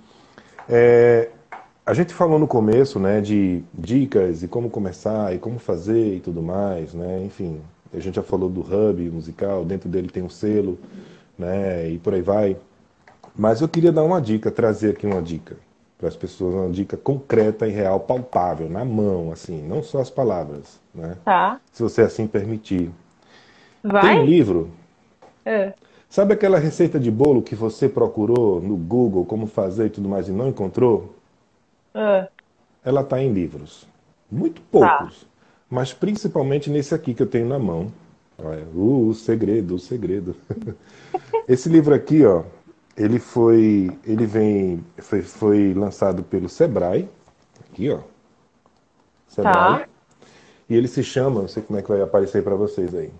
[0.69, 1.29] É,
[1.87, 6.19] a gente falou no começo, né, de dicas e como começar e como fazer e
[6.19, 7.23] tudo mais, né?
[7.23, 7.61] Enfim,
[7.93, 10.77] a gente já falou do hub musical, dentro dele tem um selo,
[11.39, 11.89] né?
[11.89, 12.57] E por aí vai.
[13.33, 15.55] Mas eu queria dar uma dica, trazer aqui uma dica
[15.97, 20.09] para as pessoas, uma dica concreta e real, palpável, na mão, assim, não só as
[20.09, 21.15] palavras, né?
[21.23, 21.61] Tá?
[21.71, 22.91] Se você assim permitir.
[23.81, 24.25] Tem um Vai?
[24.25, 24.69] livro,
[25.45, 25.73] É.
[26.09, 30.27] Sabe aquela receita de bolo que você procurou no Google como fazer e tudo mais
[30.27, 31.16] e não encontrou?
[31.99, 32.27] Ah,
[32.83, 33.87] Ela está em livros.
[34.31, 34.67] Muito tá.
[34.99, 35.27] poucos.
[35.69, 37.91] Mas principalmente nesse aqui que eu tenho na mão.
[38.39, 40.35] Uh, o segredo, o segredo.
[41.47, 42.43] Esse livro aqui, ó,
[42.95, 47.09] ele foi, ele vem, foi, foi lançado pelo Sebrae,
[47.61, 48.01] aqui, ó,
[49.27, 49.89] Sebrae, Tá.
[50.69, 53.11] e ele se chama, não sei como é que vai aparecer para vocês aí,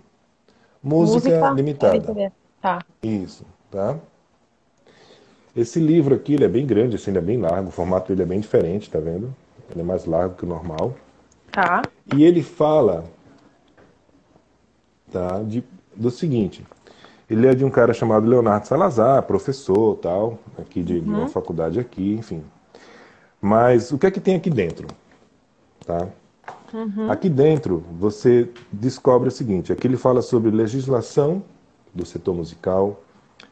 [0.82, 1.96] Música Música Limitada.
[1.96, 2.32] limitada.
[2.60, 2.84] Tá.
[3.02, 3.98] Isso, tá?
[5.58, 8.22] Esse livro aqui, ele é bem grande, assim, ele é bem largo, o formato dele
[8.22, 9.34] é bem diferente, tá vendo?
[9.68, 10.94] Ele é mais largo que o normal.
[11.50, 11.82] Tá.
[12.14, 13.04] E ele fala,
[15.10, 15.64] tá, de,
[15.96, 16.64] do seguinte,
[17.28, 21.80] ele é de um cara chamado Leonardo Salazar, professor, tal, aqui de, de uma faculdade
[21.80, 22.44] aqui, enfim.
[23.40, 24.86] Mas o que é que tem aqui dentro?
[25.84, 26.06] Tá?
[27.10, 31.42] Aqui dentro você descobre o seguinte, aqui ele fala sobre legislação
[31.92, 33.02] do setor musical,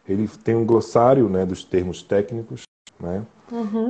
[0.09, 2.63] ele tem um glossário, né, dos termos técnicos,
[2.99, 3.25] né,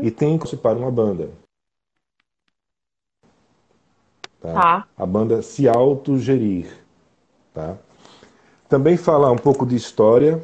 [0.03, 1.31] e tem para uma banda.
[4.41, 4.53] Tá?
[4.53, 4.89] Tá.
[4.97, 6.71] A banda se autogerir,
[7.53, 7.77] tá?
[8.69, 10.43] Também fala um pouco de história,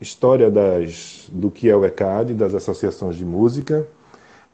[0.00, 3.86] história das, do que é o ECAD, das associações de música,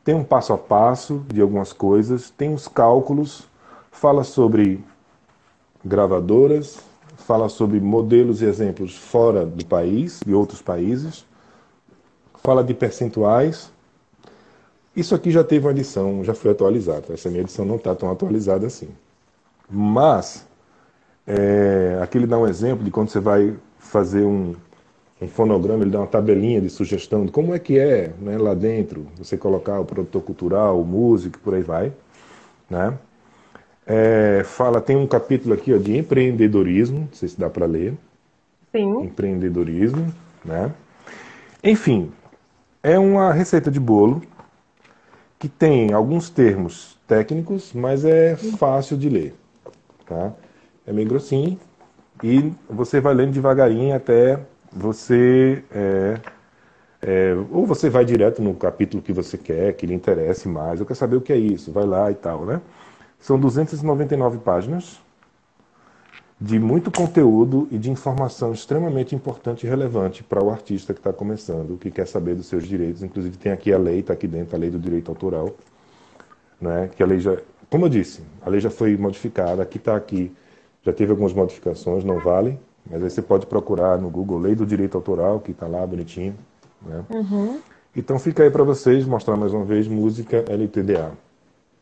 [0.04, 3.46] tem um passo a passo de algumas coisas, tem os cálculos,
[3.90, 4.82] fala sobre
[5.84, 6.78] gravadoras,
[7.28, 11.26] fala sobre modelos e exemplos fora do país, de outros países,
[12.42, 13.70] fala de percentuais.
[14.96, 17.12] Isso aqui já teve uma edição, já foi atualizada.
[17.12, 18.88] Essa minha edição não está tão atualizada assim.
[19.68, 20.46] Mas,
[21.26, 24.54] é, aqui ele dá um exemplo de quando você vai fazer um,
[25.20, 28.54] um fonograma, ele dá uma tabelinha de sugestão de como é que é né, lá
[28.54, 31.92] dentro, você colocar o produtor cultural, o músico, por aí vai.
[32.70, 32.98] Né?
[33.90, 37.94] É, fala, tem um capítulo aqui ó, de empreendedorismo, não sei se dá para ler.
[38.70, 39.00] Sim.
[39.00, 40.12] Empreendedorismo,
[40.44, 40.70] né?
[41.64, 42.12] Enfim,
[42.82, 44.20] é uma receita de bolo
[45.38, 49.34] que tem alguns termos técnicos, mas é fácil de ler,
[50.04, 50.34] tá?
[50.86, 51.58] É meio grossinho
[52.22, 54.38] e você vai lendo devagarinho até
[54.70, 56.20] você é,
[57.00, 60.78] é, ou você vai direto no capítulo que você quer, que lhe interesse mais.
[60.78, 62.60] Eu quero saber o que é isso, vai lá e tal, né?
[63.20, 65.00] São 299 páginas
[66.40, 71.12] de muito conteúdo e de informação extremamente importante e relevante para o artista que está
[71.12, 73.02] começando, que quer saber dos seus direitos.
[73.02, 75.50] Inclusive tem aqui a lei, está aqui dentro a lei do direito autoral,
[76.60, 76.90] né?
[76.94, 77.36] Que a lei já,
[77.68, 79.62] como eu disse, a lei já foi modificada.
[79.62, 80.32] Aqui está aqui,
[80.84, 82.58] já teve algumas modificações, não vale,
[82.88, 86.36] mas aí você pode procurar no Google Lei do Direito Autoral, que está lá bonitinho,
[86.82, 87.04] né?
[87.96, 91.10] Então fica aí para vocês mostrar mais uma vez música LTDA,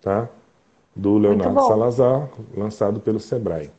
[0.01, 0.31] tá?
[0.97, 1.61] Do Leonardo.
[1.61, 3.71] Salazar, lançado pelo Sebrae.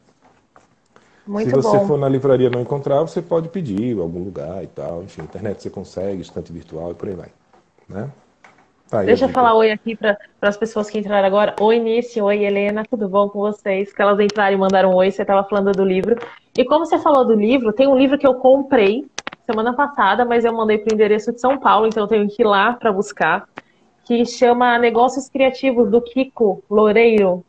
[1.26, 1.88] Muito Se você bom.
[1.88, 5.04] for na livraria e não encontrar, você pode pedir em algum lugar e tal.
[5.04, 7.30] Enfim, internet você consegue, estante virtual e por aí vai.
[7.90, 8.10] Né?
[8.90, 11.54] Tá aí Deixa eu falar oi aqui para as pessoas que entraram agora.
[11.60, 12.22] Oi, Nice.
[12.22, 12.86] Oi, Helena.
[12.90, 13.92] Tudo bom com vocês?
[13.92, 15.12] Que elas entraram e mandaram um oi.
[15.12, 16.16] Você estava falando do livro.
[16.58, 19.06] E como você falou do livro, tem um livro que eu comprei
[19.46, 22.42] semana passada, mas eu mandei para o endereço de São Paulo, então eu tenho que
[22.42, 23.48] ir lá para buscar.
[24.08, 27.44] Que chama Negócios Criativos, do Kiko Loureiro,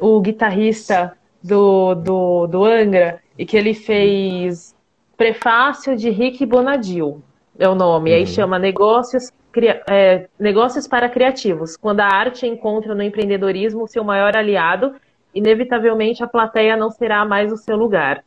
[0.00, 4.74] o guitarrista do, do, do Angra, e que ele fez
[5.16, 7.22] Prefácio de Rick Bonadil,
[7.56, 8.12] é o nome.
[8.12, 11.76] Aí chama Negócios, Cria- é, Negócios para Criativos.
[11.76, 14.96] Quando a arte encontra no empreendedorismo seu maior aliado,
[15.32, 18.24] inevitavelmente a plateia não será mais o seu lugar.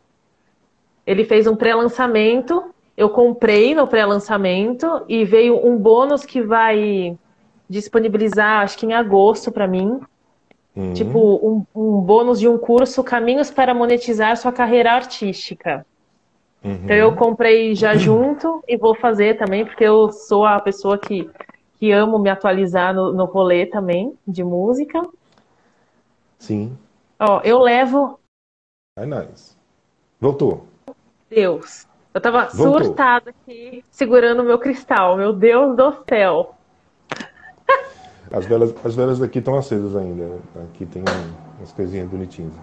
[1.06, 7.18] Ele fez um pré-lançamento, eu comprei no pré-lançamento e veio um bônus que vai
[7.70, 10.00] disponibilizar, acho que em agosto para mim,
[10.76, 10.92] Uhum.
[10.92, 15.86] tipo um, um bônus de um curso Caminhos para monetizar sua carreira artística.
[16.62, 16.74] Uhum.
[16.84, 21.30] Então eu comprei já junto e vou fazer também, porque eu sou a pessoa que,
[21.80, 25.02] que amo me atualizar no, no rolê também de música.
[26.38, 26.78] Sim.
[27.18, 28.20] Ó, eu levo
[28.98, 29.56] Aí, nice.
[30.20, 30.66] Voltou.
[31.30, 31.88] Deus.
[32.14, 32.84] Eu tava Voltou.
[32.86, 35.18] surtada aqui, segurando o meu cristal.
[35.18, 36.56] Meu Deus do céu.
[38.32, 40.40] As velas, as velas daqui estão acesas ainda.
[40.64, 42.54] Aqui tem um- umas coisinhas bonitinhas.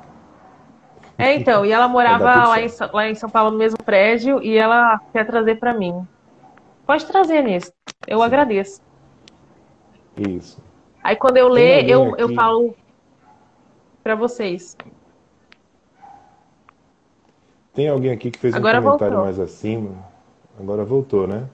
[1.19, 4.57] É, então, e ela morava lá em, lá em São Paulo, no mesmo prédio, e
[4.57, 5.95] ela quer trazer pra mim.
[6.87, 7.73] Pode trazer nisso.
[8.07, 8.81] Eu agradeço.
[10.17, 10.61] Isso.
[11.03, 12.75] Aí quando eu ler, eu, eu aqui- falo
[14.03, 14.77] pra vocês.
[17.75, 19.25] Tem alguém aqui que fez Agora um comentário voltou.
[19.25, 19.91] mais acima.
[20.61, 21.45] Agora voltou, né?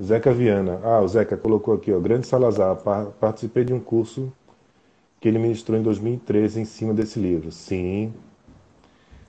[0.00, 0.80] Zeca Viana.
[0.84, 1.98] Ah, o Zeca colocou aqui, ó.
[2.00, 2.76] Grande Salazar.
[2.76, 4.32] pa- Participei de um curso
[5.20, 7.52] que ele ministrou em 2013 em cima desse livro.
[7.52, 8.14] Sim.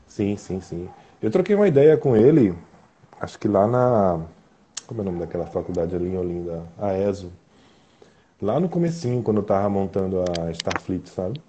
[0.08, 0.90] Sim, sim, sim.
[1.22, 2.56] Eu troquei uma ideia com ele
[3.20, 4.22] acho que lá na.
[4.88, 6.64] Como é o nome daquela faculdade ali em Olinda?
[6.80, 7.32] A ESO.
[8.42, 11.42] Lá no comecinho, quando eu tava montando a Starfleet, sabe?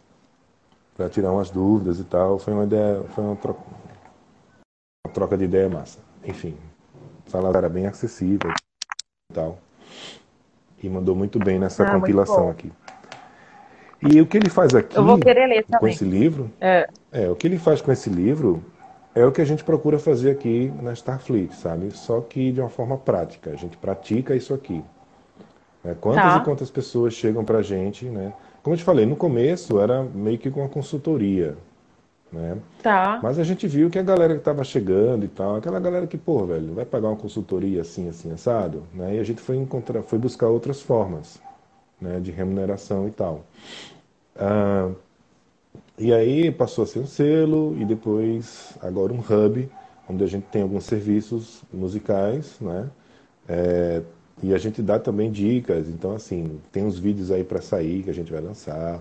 [0.96, 2.38] Pra tirar umas dúvidas e tal.
[2.38, 3.02] Foi uma ideia.
[3.14, 3.60] Foi uma troca,
[5.06, 5.98] uma troca de ideia massa.
[6.24, 6.56] Enfim.
[7.26, 8.50] Salário era bem acessível
[9.34, 9.58] tal.
[10.82, 12.72] E mandou muito bem nessa Ah, compilação aqui.
[14.02, 17.30] E o que ele faz aqui Eu vou querer ler com esse livro É, é,
[17.30, 18.62] o que ele faz com esse livro
[19.14, 21.90] é o que a gente procura fazer aqui na Starfleet, sabe?
[21.92, 23.50] Só que de uma forma prática.
[23.50, 24.82] A gente pratica isso aqui.
[25.82, 25.94] né?
[26.00, 26.38] Quantas Tá.
[26.40, 28.32] e quantas pessoas chegam pra gente, né?
[28.62, 31.56] Como eu te falei, no começo era meio que com uma consultoria,
[32.34, 32.58] né?
[32.82, 33.20] tá.
[33.22, 36.18] Mas a gente viu que a galera que estava chegando e tal, aquela galera que,
[36.18, 39.16] pô, velho, vai pagar uma consultoria assim, assim, assado, né?
[39.16, 41.40] E a gente foi encontrar, foi buscar outras formas,
[42.00, 43.44] né, de remuneração e tal.
[44.36, 44.90] Ah,
[45.96, 49.68] e aí passou a ser um selo e depois agora um hub,
[50.08, 52.90] onde a gente tem alguns serviços musicais, né?
[53.48, 54.02] É,
[54.42, 55.88] e a gente dá também dicas.
[55.88, 59.00] Então, assim, tem uns vídeos aí para sair que a gente vai lançar.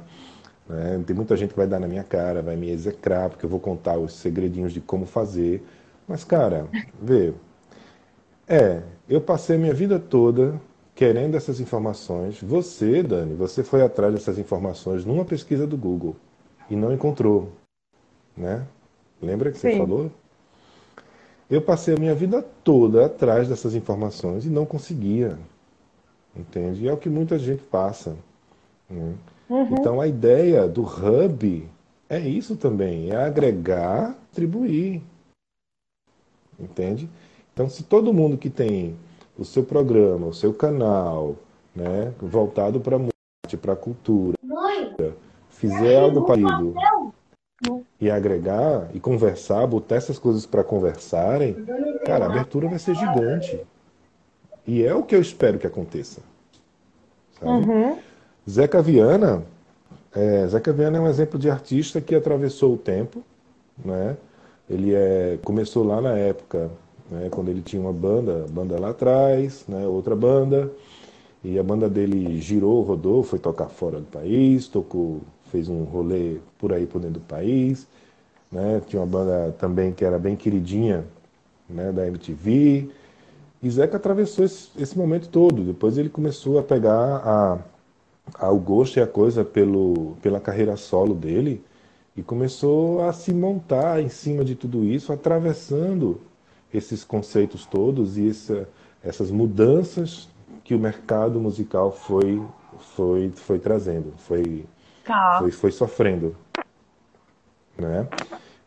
[0.67, 1.03] Né?
[1.05, 3.59] Tem muita gente que vai dar na minha cara, vai me execrar, porque eu vou
[3.59, 5.63] contar os segredinhos de como fazer.
[6.07, 6.67] Mas, cara,
[7.01, 7.33] vê.
[8.47, 10.59] É, eu passei a minha vida toda
[10.95, 12.41] querendo essas informações.
[12.41, 16.15] Você, Dani, você foi atrás dessas informações numa pesquisa do Google
[16.69, 17.51] e não encontrou,
[18.35, 18.65] né?
[19.21, 19.77] Lembra que você Sim.
[19.77, 20.11] falou?
[21.49, 25.37] Eu passei a minha vida toda atrás dessas informações e não conseguia,
[26.35, 26.83] entende?
[26.83, 28.15] E é o que muita gente passa.
[28.89, 29.13] né?
[29.53, 29.67] Uhum.
[29.73, 31.69] Então a ideia do hub
[32.09, 34.99] é isso também, é agregar, distribuir,
[36.59, 37.07] entende?
[37.53, 38.95] Então se todo mundo que tem
[39.37, 41.35] o seu programa, o seu canal,
[41.75, 44.35] né, voltado para arte, para cultura,
[45.51, 46.73] fizer algo parecido
[48.01, 51.63] e agregar e conversar, botar essas coisas para conversarem,
[52.07, 53.61] cara, a abertura vai ser gigante.
[54.65, 56.21] E é o que eu espero que aconteça.
[57.39, 57.69] Sabe?
[57.69, 57.99] Uhum.
[58.49, 59.43] Zeca Viana,
[60.13, 63.23] é, Zeca Viana é um exemplo de artista que atravessou o tempo,
[63.83, 64.17] né?
[64.69, 66.69] Ele é, começou lá na época,
[67.09, 70.71] né, quando ele tinha uma banda, banda lá atrás, né, outra banda,
[71.43, 75.21] e a banda dele girou, rodou, foi tocar fora do país, tocou,
[75.51, 77.87] fez um rolê por aí por dentro do país,
[78.51, 78.81] né?
[78.87, 81.05] Tinha uma banda também que era bem queridinha,
[81.69, 82.89] né, da MTV.
[83.61, 85.63] E Zeca atravessou esse, esse momento todo.
[85.63, 87.57] Depois ele começou a pegar a,
[88.35, 91.63] a- o gosto e a coisa pelo, pela carreira solo dele
[92.15, 96.21] e começou a se montar em cima de tudo isso, atravessando
[96.73, 98.67] esses conceitos todos e essa,
[99.03, 100.29] essas mudanças
[100.63, 102.41] que o mercado musical foi,
[102.95, 104.65] foi, foi trazendo, foi,
[105.05, 105.37] Tá.
[105.39, 106.35] foi, foi sofrendo,
[107.77, 108.07] né?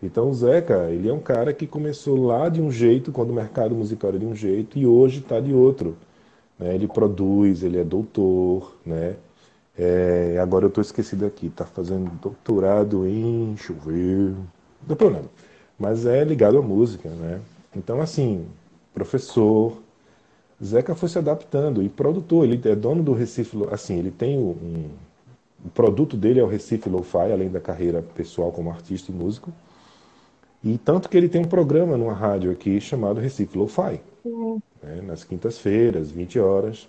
[0.03, 3.35] Então o Zeca, ele é um cara que começou lá de um jeito, quando o
[3.35, 5.97] mercado musical era de um jeito, e hoje está de outro.
[6.59, 6.75] né?
[6.75, 9.17] Ele produz, ele é doutor, né?
[9.79, 14.97] É, agora eu estou esquecido aqui, está fazendo doutorado em, deixa eu ver, não tem
[14.97, 15.29] problema,
[15.79, 17.41] mas é ligado à música, né?
[17.75, 18.47] Então assim,
[18.95, 19.77] professor,
[20.65, 24.89] Zeca foi se adaptando e produtor, ele é dono do Recife, assim, ele tem um,
[25.65, 29.53] o produto dele é o Recife Lo-Fi, além da carreira pessoal como artista e músico.
[30.63, 34.01] E tanto que ele tem um programa numa rádio aqui chamado Recife Lo-Fi,
[34.83, 36.89] né, nas quintas-feiras, 20 horas,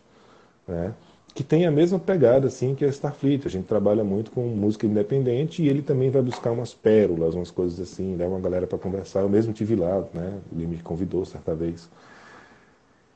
[0.68, 0.94] né,
[1.38, 3.46] que tem a mesma pegada assim que a Starfleet.
[3.46, 7.52] A gente trabalha muito com música independente e ele também vai buscar umas pérolas, umas
[7.52, 9.20] coisas assim, leva uma galera para conversar.
[9.20, 11.88] Eu mesmo tive lá, né, ele me convidou certa vez.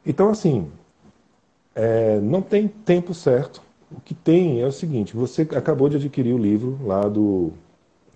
[0.05, 0.71] Então, assim,
[1.73, 3.59] é, não tem tempo certo.
[3.91, 7.51] O que tem é o seguinte: você acabou de adquirir o livro lá do,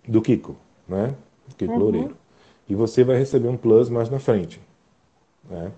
[0.07, 0.55] do Kiko,
[0.87, 1.15] né?
[1.57, 1.79] Kiko Uhum.
[1.79, 2.15] Loureiro.
[2.69, 4.61] E você vai receber um plus mais na frente.
[5.49, 5.71] Né?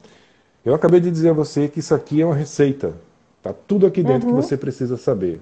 [0.66, 2.94] Eu acabei de dizer a você que isso aqui é uma receita.
[3.48, 4.36] Tá tudo aqui dentro Uhum.
[4.36, 5.42] que você precisa saber.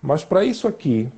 [0.00, 1.08] Mas para isso aqui,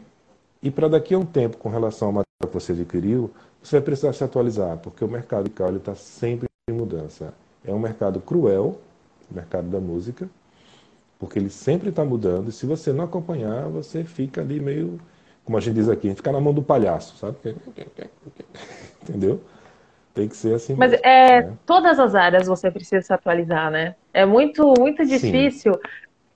[0.63, 3.31] e para daqui a um tempo, com relação ao material que você adquiriu,
[3.63, 7.35] você vai precisar se atualizar, porque o mercado de carro está sempre em mudança.
[7.65, 8.81] É um mercado cruel,
[9.31, 10.29] o mercado da música,
[11.19, 14.99] porque ele sempre está mudando, e se você não acompanhar, você fica ali meio,
[15.45, 17.37] como a gente diz aqui, a gente fica na mão do palhaço, sabe?
[19.03, 19.41] Entendeu?
[20.15, 21.53] Tem que ser assim Mas mesmo, é, né?
[21.65, 23.95] todas as áreas você precisa se atualizar, né?
[24.13, 25.79] É muito, muito difícil.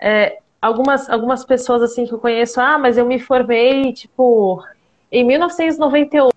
[0.01, 4.63] É, algumas, algumas pessoas assim que eu conheço, ah, mas eu me formei, tipo,
[5.11, 6.35] em 1998.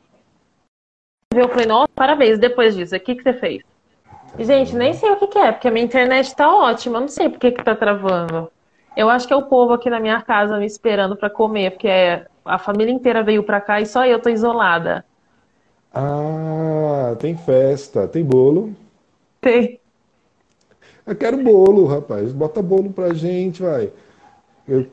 [1.34, 3.62] Eu falei, nossa, parabéns, depois disso, o que que você fez?
[4.38, 7.02] E, Gente, nem sei o que que é, porque a minha internet tá ótima, eu
[7.02, 8.52] não sei por que que tá travando.
[8.96, 11.90] Eu acho que é o povo aqui na minha casa me esperando pra comer, porque
[12.44, 15.06] a família inteira veio pra cá e só eu tô isolada.
[16.00, 18.74] Ah, tem festa, tem bolo.
[19.42, 19.80] Tem.
[21.06, 22.32] Eu quero bolo, rapaz.
[22.34, 23.92] Bota bolo pra gente, vai.
[24.68, 24.88] Eu,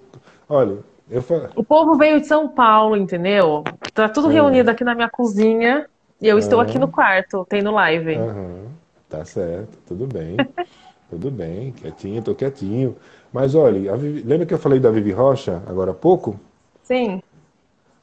[0.48, 0.78] olha,
[1.10, 1.48] eu falo.
[1.56, 3.62] O povo veio de São Paulo, entendeu?
[3.92, 4.32] Tá tudo É.
[4.32, 5.86] reunido aqui na minha cozinha
[6.20, 8.16] e eu estou aqui no quarto, tendo live.
[8.16, 8.66] Aham,
[9.08, 10.36] tá certo, tudo bem.
[11.10, 12.96] Tudo bem, quietinho, tô quietinho.
[13.32, 16.40] Mas olha, Vivi- lembra que eu falei da Vivi Rocha agora há pouco?
[16.82, 17.20] Sim.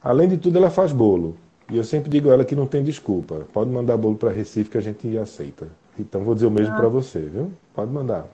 [0.02, 1.36] Além de tudo, ela faz bolo.
[1.72, 3.46] E eu sempre digo a ela que não tem desculpa.
[3.50, 5.68] Pode mandar bolo para Recife que a gente aceita.
[5.98, 7.50] Então vou dizer o mesmo para você, viu?
[7.74, 8.26] Pode mandar.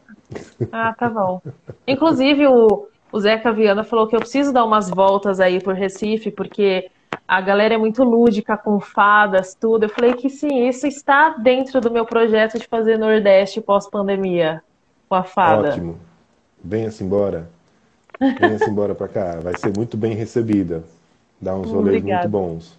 [0.73, 1.41] Ah, tá bom.
[1.87, 6.33] Inclusive, o, o Zeca Viana falou que eu preciso dar umas voltas aí por Recife,
[6.33, 6.91] porque
[7.29, 9.85] a galera é muito lúdica com fadas, tudo.
[9.85, 14.63] Eu falei que sim, isso está dentro do meu projeto de fazer Nordeste pós-pandemia
[15.09, 15.69] com a fada.
[15.69, 15.97] Ótimo.
[16.63, 17.49] Venha-se embora.
[18.19, 19.39] Venha-se embora para cá.
[19.41, 20.83] Vai ser muito bem recebida.
[21.41, 22.29] Dá uns rolês Obrigada.
[22.29, 22.78] muito bons.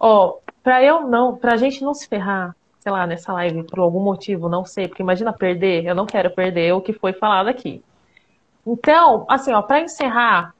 [0.00, 4.00] Ó, pra eu não, pra gente não se ferrar, sei lá, nessa live por algum
[4.00, 7.84] motivo, não sei, porque imagina perder, eu não quero perder o que foi falado aqui.
[8.66, 10.54] Então, assim, ó, pra encerrar,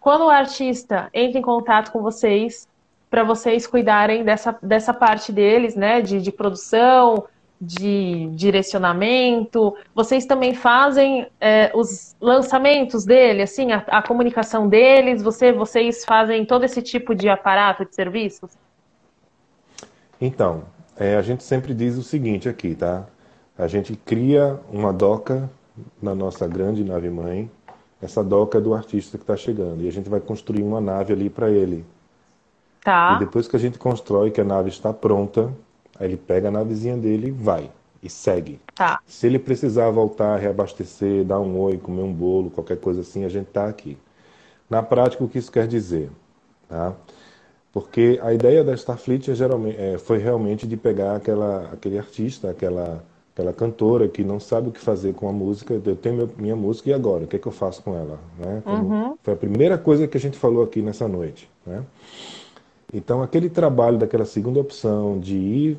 [0.00, 2.68] quando o artista entra em contato com vocês,
[3.10, 7.24] pra vocês cuidarem dessa, dessa parte deles, né, de, de produção,
[7.60, 15.52] de direcionamento, vocês também fazem é, os lançamentos dele, assim, a, a comunicação deles, você,
[15.52, 18.50] vocês fazem todo esse tipo de aparato de serviços?
[20.20, 20.64] Então,
[20.96, 23.06] é, a gente sempre diz o seguinte aqui, tá?
[23.58, 25.50] A gente cria uma doca
[26.00, 27.50] na nossa grande nave-mãe.
[28.02, 29.82] Essa doca é do artista que está chegando.
[29.82, 31.84] E a gente vai construir uma nave ali para ele.
[32.84, 35.52] E Tá, depois que a gente constrói, que a nave está pronta,
[35.98, 37.70] aí ele pega a navezinha dele e vai.
[38.02, 38.60] E segue.
[38.74, 43.24] tá, Se ele precisar voltar, reabastecer, dar um oi, comer um bolo, qualquer coisa assim,
[43.24, 43.96] a gente está aqui.
[44.68, 46.10] Na prática, o que isso quer dizer?
[46.68, 46.94] Tá?
[47.74, 52.48] Porque a ideia da Starfleet é, geralmente, é, foi realmente de pegar aquela, aquele artista,
[52.48, 53.04] aquela,
[53.34, 55.74] aquela cantora que não sabe o que fazer com a música.
[55.84, 57.24] Eu tenho meu- minha música e agora?
[57.24, 58.20] O que é que eu faço com ela?
[58.38, 58.62] Né?
[58.64, 58.84] Como-
[59.24, 61.50] Foi a primeira coisa que a gente falou aqui nessa noite.
[61.66, 61.82] Né?
[62.92, 65.78] Então, aquele trabalho daquela segunda opção de ir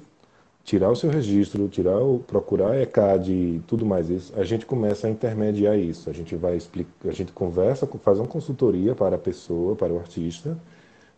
[0.65, 4.65] tirar o seu registro, tirar o, procurar a ECAD e tudo mais isso, a gente
[4.65, 6.09] começa a intermediar isso.
[6.09, 9.97] A gente vai explicar, a gente conversa, faz uma consultoria para a pessoa, para o
[9.99, 10.57] artista,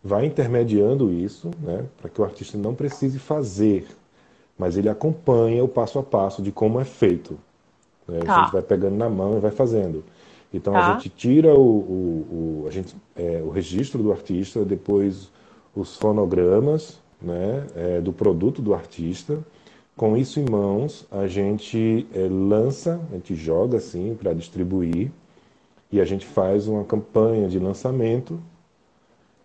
[0.03, 3.87] vai intermediando isso, né, para que o artista não precise fazer,
[4.57, 7.37] mas ele acompanha o passo a passo de como é feito.
[8.07, 8.19] né?
[8.21, 8.43] A Tá.
[8.43, 10.03] gente vai pegando na mão e vai fazendo.
[10.53, 10.79] Então Tá.
[10.79, 15.29] a gente tira o, o, o, a gente, é, o registro do artista, depois
[15.75, 19.39] os fonogramas né, é, do produto do artista.
[19.95, 25.11] Com isso em mãos, a gente é, lança, a gente joga assim para distribuir
[25.91, 28.39] e a gente faz uma campanha de lançamento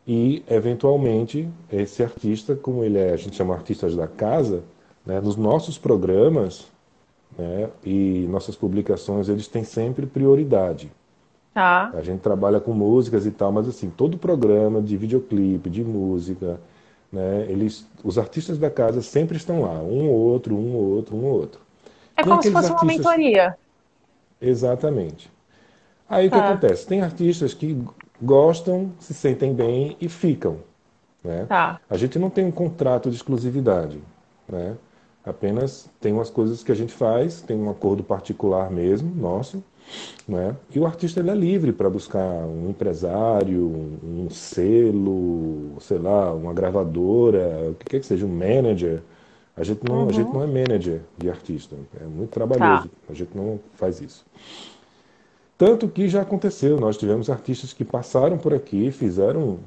[0.07, 4.63] e, eventualmente, esse artista, como ele é, a gente chama artistas da casa,
[5.07, 6.67] né, nos nossos programas
[7.39, 10.91] né, e nossas publicações, eles têm sempre prioridade.
[11.55, 15.85] tá, A gente trabalha com músicas e tal, mas assim, todo programa de videoclipe, de
[15.85, 16.61] música,
[17.13, 21.17] né, eles, os artistas da casa sempre estão lá, um ou outro, um ou outro,
[21.17, 21.61] um ou outro.
[22.17, 23.57] É como se fosse uma artistas- mentoria.
[24.41, 25.31] Exatamente.
[26.09, 26.51] Aí o que Tá.
[26.51, 26.87] acontece?
[26.87, 27.79] Tem artistas que
[28.23, 30.59] gostam, se sentem bem e ficam.
[31.23, 31.47] Né?
[31.49, 33.99] Tá, A gente não tem um contrato de exclusividade,
[34.49, 34.77] né?
[35.25, 39.63] Apenas tem umas coisas que a gente faz, tem um acordo particular mesmo, nosso,
[40.27, 40.57] né?
[40.75, 46.33] E o artista ele é livre para buscar um empresário, um, um selo, sei lá,
[46.33, 49.01] uma gravadora, o que quer que seja, um manager.
[49.57, 52.91] A gente não, a gente não é manager de artista, é muito trabalhoso.
[53.09, 54.25] A gente não faz isso.
[55.63, 59.61] Tanto que já aconteceu, nós tivemos artistas que passaram por aqui, fizeram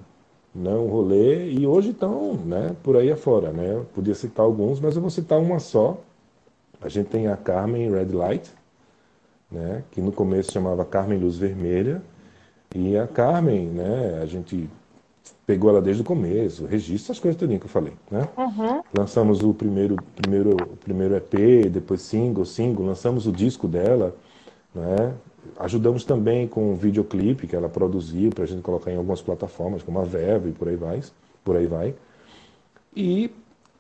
[0.54, 3.54] né, um rolê e hoje estão né, por aí afora.
[3.54, 3.76] Né?
[3.76, 5.98] Eu podia citar alguns, mas eu vou citar uma só.
[6.82, 8.52] A gente tem a Carmen Red Light,
[9.50, 12.02] né, que no começo chamava Carmen Luz Vermelha.
[12.76, 14.70] E a Carmen, né, a gente
[15.48, 17.94] pegou ela desde o começo, registro, essas coisas tudinho que eu falei.
[18.12, 18.28] Né?
[18.36, 18.82] Uhum.
[18.94, 24.14] Lançamos o primeiro, primeiro, primeiro EP, depois single, single, lançamos o disco dela,
[24.76, 25.14] né?
[25.58, 29.82] Ajudamos também com o videoclipe que ela produziu para a gente colocar em algumas plataformas,
[29.82, 31.02] como a Verve e por aí vai,
[31.44, 31.96] por aí vai.
[32.96, 33.32] E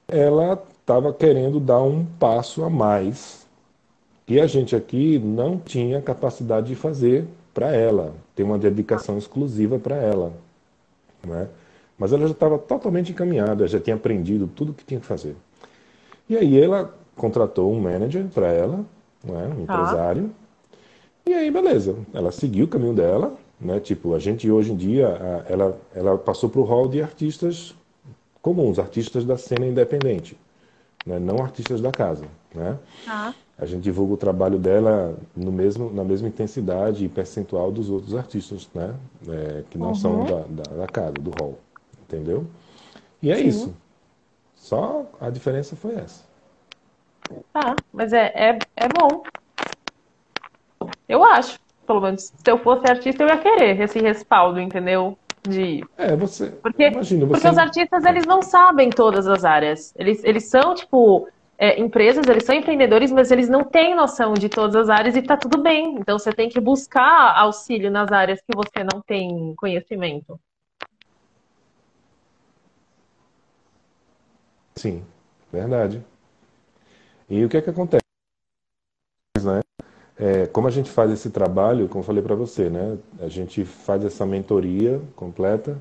[0.07, 3.45] ela estava querendo dar um passo a mais
[4.25, 9.79] que a gente aqui não tinha capacidade de fazer para ela, ter uma dedicação exclusiva
[9.79, 10.33] para ela,
[11.25, 11.47] né?
[11.97, 15.35] Mas ela já estava totalmente encaminhada, já tinha aprendido tudo o que tinha que fazer.
[16.29, 18.77] E aí ela contratou um manager para ela,
[19.23, 19.73] né, um Tá.
[19.73, 20.31] empresário.
[21.27, 23.79] E aí, beleza, ela seguiu o caminho dela, né?
[23.79, 27.75] Tipo, a gente hoje em dia, a- ela, ela passou para o hall de artistas
[28.41, 30.37] comuns, artistas da cena independente.
[31.05, 31.19] né?
[31.19, 32.25] não artistas da casa,
[32.55, 32.79] né?
[33.07, 33.33] Ah.
[33.57, 38.15] A gente divulga o trabalho dela no mesmo, na mesma intensidade e percentual dos outros
[38.15, 38.95] artistas, né?
[39.29, 39.95] É, que não Uhum.
[39.95, 41.59] são da, da, da casa, do hall,
[42.03, 42.45] entendeu?
[43.21, 43.41] E é Sim.
[43.41, 43.75] isso.
[44.55, 46.23] Só a diferença foi essa.
[47.53, 49.23] Tá, mas é, é, é bom.
[51.07, 51.59] Eu acho.
[51.85, 55.17] Pelo menos, se eu fosse artista, eu ia querer esse respaldo, entendeu?
[55.47, 56.49] De É, você.
[56.49, 57.49] Porque, imagina, porque você.
[57.49, 59.93] os artistas, eles não sabem todas as áreas.
[59.95, 61.27] Eles, eles são, tipo,
[61.59, 65.21] é, empresas, eles são empreendedores, mas eles não têm noção de todas as áreas e
[65.21, 65.95] tá tudo bem.
[65.99, 70.39] Então, você tem que buscar auxílio nas áreas que você não tem conhecimento.
[74.75, 75.05] Sim,
[75.51, 76.03] verdade.
[77.29, 78.03] E o que é que acontece,
[79.43, 79.61] né?
[80.17, 82.97] É, como a gente faz esse trabalho, como eu falei para você, né?
[83.19, 85.77] A gente faz essa mentoria completa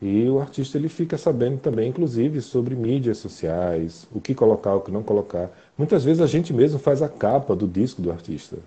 [0.00, 4.80] e o artista ele fica sabendo também, inclusive, sobre mídias sociais, o que colocar, o
[4.80, 5.50] que não colocar.
[5.78, 8.58] Muitas vezes a gente mesmo faz a capa do disco do artista.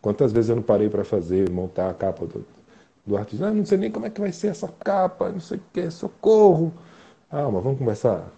[0.00, 2.44] Quantas vezes eu não parei para fazer, montar a capa do,
[3.04, 3.48] do artista?
[3.48, 5.90] Ah, não sei nem como é que vai ser essa capa, não sei o que,
[5.90, 6.72] socorro.
[7.30, 8.30] Ah, mas vamos conversar,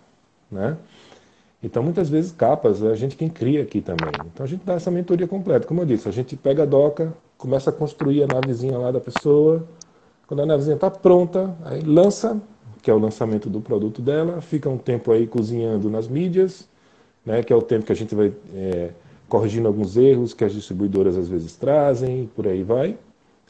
[0.50, 0.76] né?
[1.62, 4.12] Então, muitas vezes, capas é a gente quem cria aqui também.
[4.32, 5.66] Então, a gente dá essa mentoria completa.
[5.66, 9.00] Como eu disse, a gente pega a doca, começa a construir a navezinha lá da
[9.00, 9.66] pessoa.
[10.26, 12.40] Quando a navezinha está pronta, aí lança,
[12.80, 16.68] que é o lançamento do produto dela, fica um tempo aí cozinhando nas mídias,
[17.24, 18.90] né, que é o tempo que a gente vai é,
[19.28, 22.96] corrigindo alguns erros que as distribuidoras às vezes trazem, e por aí vai.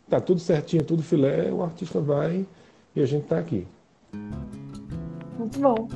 [0.08, 2.46] Tá tudo certinho, tudo filé, o artista vai
[2.96, 3.66] e a gente está aqui.
[5.38, 5.88] Muito bom.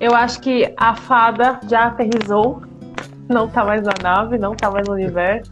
[0.00, 2.62] Eu acho que a fada já aterrizou.
[3.28, 5.50] Não tá mais na nave, não tá mais no universo.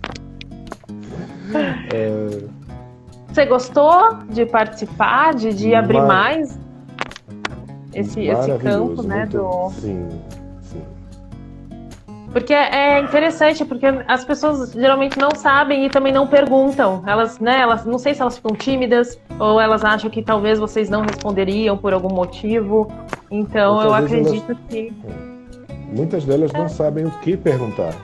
[1.92, 2.40] É,
[3.28, 6.58] Você gostou de participar, de, de abrir Mar- mais
[7.92, 9.26] esse, esse campo, né?
[9.26, 9.70] Do...
[9.72, 10.08] Sim.
[12.36, 17.02] Porque é interessante, porque as pessoas geralmente não sabem e também não perguntam.
[17.06, 20.90] Elas, né, elas não sei se elas ficam tímidas ou elas acham que talvez vocês
[20.90, 22.92] não responderiam por algum motivo.
[23.30, 24.92] Então eu Muitas vezes acredito que.
[25.96, 27.94] Muitas delas não sabem o que perguntar.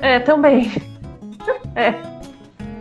[0.00, 0.70] É, também.
[1.74, 1.92] É.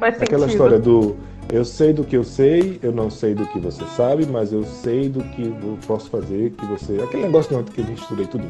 [0.02, 0.24] Faz sentido.
[0.24, 1.16] Aquela história do
[1.50, 4.66] eu sei do que eu sei, eu não sei do que você sabe, mas eu
[4.66, 7.02] sei do que eu posso fazer que você.
[7.02, 8.44] Aquele negócio que a gente estudei tudo.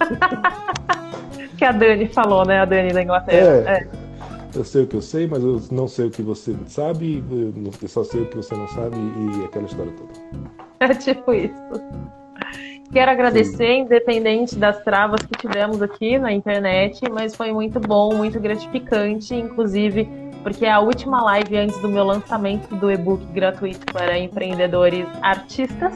[1.58, 2.60] Que a Dani falou, né?
[2.60, 3.70] A Dani da Inglaterra.
[3.70, 3.88] É.
[4.54, 7.88] Eu sei o que eu sei, mas eu não sei o que você sabe, eu
[7.88, 10.48] só sei o que você não sabe e aquela história toda.
[10.80, 11.52] É tipo isso.
[12.92, 18.38] Quero agradecer, independente das travas que tivemos aqui na internet, mas foi muito bom, muito
[18.38, 20.08] gratificante, inclusive
[20.42, 25.92] porque é a última live antes do meu lançamento do e-book gratuito para empreendedores artistas.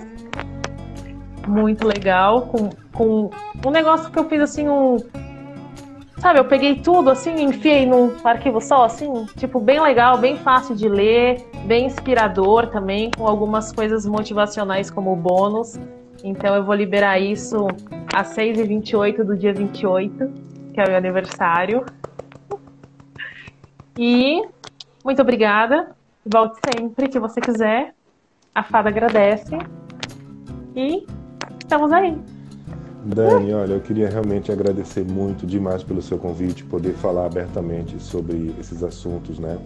[1.47, 3.31] Muito legal, com, com
[3.67, 4.97] um negócio que eu fiz assim, um.
[6.23, 10.77] Sabe, eu peguei tudo assim, enfiei num arquivo só, assim, tipo, bem legal, bem fácil
[10.77, 15.81] de ler, bem inspirador também, com algumas coisas motivacionais como bônus.
[16.23, 17.67] Então eu vou liberar isso
[18.15, 20.33] às 6h28 do dia 28,
[20.73, 21.85] que é o meu aniversário.
[23.99, 24.45] E
[25.05, 25.91] muito obrigada.
[26.25, 27.97] Volte sempre que você quiser.
[28.55, 29.59] A fada agradece.
[30.77, 31.05] E
[31.59, 32.17] estamos aí.
[33.05, 38.55] Dani, olha, eu queria realmente agradecer muito demais pelo seu convite, poder falar abertamente sobre
[38.61, 39.59] esses assuntos, né?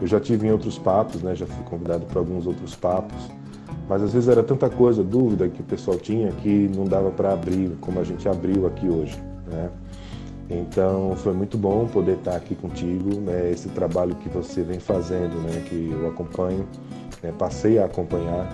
[0.00, 1.34] Eu já tive em outros papos, né?
[1.34, 3.16] Já fui convidado para alguns outros papos,
[3.88, 7.32] mas às vezes era tanta coisa, dúvida que o pessoal tinha que não dava para
[7.32, 9.18] abrir como a gente abriu aqui hoje,
[9.50, 9.70] né?
[10.50, 13.50] Então foi muito bom poder estar aqui contigo, né?
[13.50, 15.62] Esse trabalho que você vem fazendo, né?
[15.66, 16.66] Que eu acompanho,
[17.22, 17.32] né?
[17.38, 18.46] passei a acompanhar,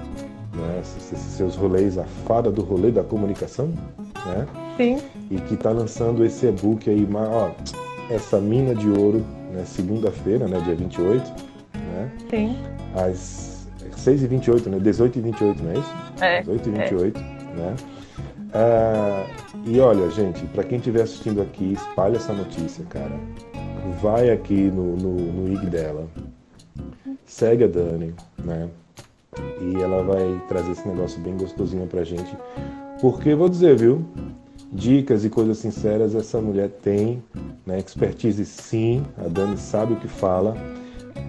[0.54, 0.80] né?
[0.82, 3.72] Seus rolês, a fada do rolê da comunicação,
[4.26, 4.46] né?
[4.76, 4.98] Sim.
[5.30, 7.50] E que está lançando esse e-book aí, ó,
[8.12, 9.64] essa mina de ouro, né?
[9.64, 10.60] Segunda-feira, né?
[10.60, 11.32] Dia 28,
[11.74, 12.10] né?
[12.30, 12.56] Sim.
[12.94, 13.66] Às
[13.96, 14.78] 6h28, né?
[14.78, 15.94] 18h28, não é isso?
[16.20, 16.42] É.
[16.42, 17.16] 18h28,
[17.56, 17.76] né?
[18.52, 19.26] Ah,
[19.64, 23.12] e olha, gente, para quem estiver assistindo aqui, espalha essa notícia, cara.
[24.02, 26.06] Vai aqui no, no, no IG dela,
[27.24, 28.14] segue a Dani,
[28.44, 28.68] né?
[29.60, 32.36] E ela vai trazer esse negócio bem gostosinho pra gente.
[33.00, 34.04] Porque, vou dizer, viu?
[34.72, 37.22] Dicas e coisas sinceras essa mulher tem,
[37.66, 37.78] né?
[37.78, 40.56] Expertise sim, a Dani sabe o que fala.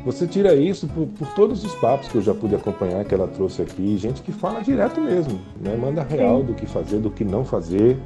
[0.06, 3.28] Você tira isso por, por todos os papos que eu já pude acompanhar que ela
[3.28, 5.76] trouxe aqui, gente que fala direto mesmo, né?
[5.76, 6.46] Manda real Sim.
[6.46, 7.98] do que fazer, do que não fazer.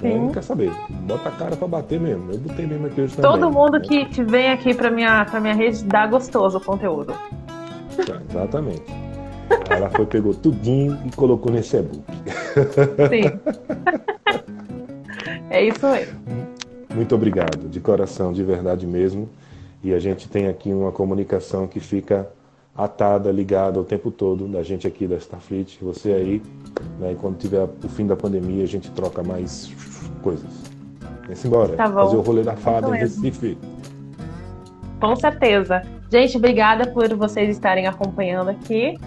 [0.00, 0.16] Né?
[0.16, 0.72] Não quer saber.
[1.06, 2.32] Bota a cara pra bater mesmo.
[2.32, 3.30] Eu botei mesmo aqui hoje também.
[3.30, 3.80] Todo mundo né?
[3.80, 7.14] que, vem aqui pra minha, pra minha rede dá gostoso o conteúdo.
[7.96, 8.82] Tá, Exatamente.
[9.68, 12.04] Aí ela foi, pegou tudinho e colocou nesse e-book.
[13.08, 13.40] Sim.
[15.50, 16.20] é isso mesmo.
[16.94, 19.28] Muito obrigado, de coração, de verdade mesmo.
[19.82, 22.28] E a gente tem aqui uma comunicação que fica
[22.76, 26.42] atada, ligada o tempo todo, da gente aqui da Starfleet, você aí,
[26.98, 29.72] né, e quando tiver o fim da pandemia, a gente troca mais
[30.22, 30.50] coisas.
[31.26, 33.00] Vem embora, Tá fazer o rolê da fada em.
[33.00, 33.56] Recife.
[35.00, 35.82] Com certeza.
[36.10, 38.98] Gente, obrigada por vocês estarem acompanhando aqui.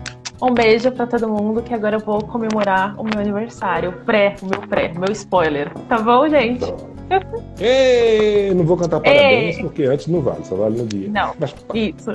[0.42, 3.92] Um beijo pra todo mundo, que agora eu vou comemorar o meu aniversário.
[4.06, 5.74] Pré, o meu pré, meu spoiler.
[5.90, 6.74] Tá bom, gente?
[7.60, 9.64] Ei, não vou cantar parabéns, Ei.
[9.64, 11.10] porque antes não vale, só vale no dia.
[11.10, 11.34] Não.
[11.40, 12.12] Mas, Isso.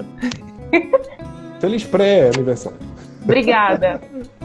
[1.61, 2.79] feliz pré-aniversário.
[3.25, 4.01] Obrigada.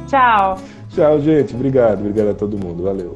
[0.07, 0.57] Tchau.
[0.89, 1.53] Tchau, gente.
[1.53, 2.83] Obrigado, obrigado a todo mundo.
[2.83, 3.15] Valeu.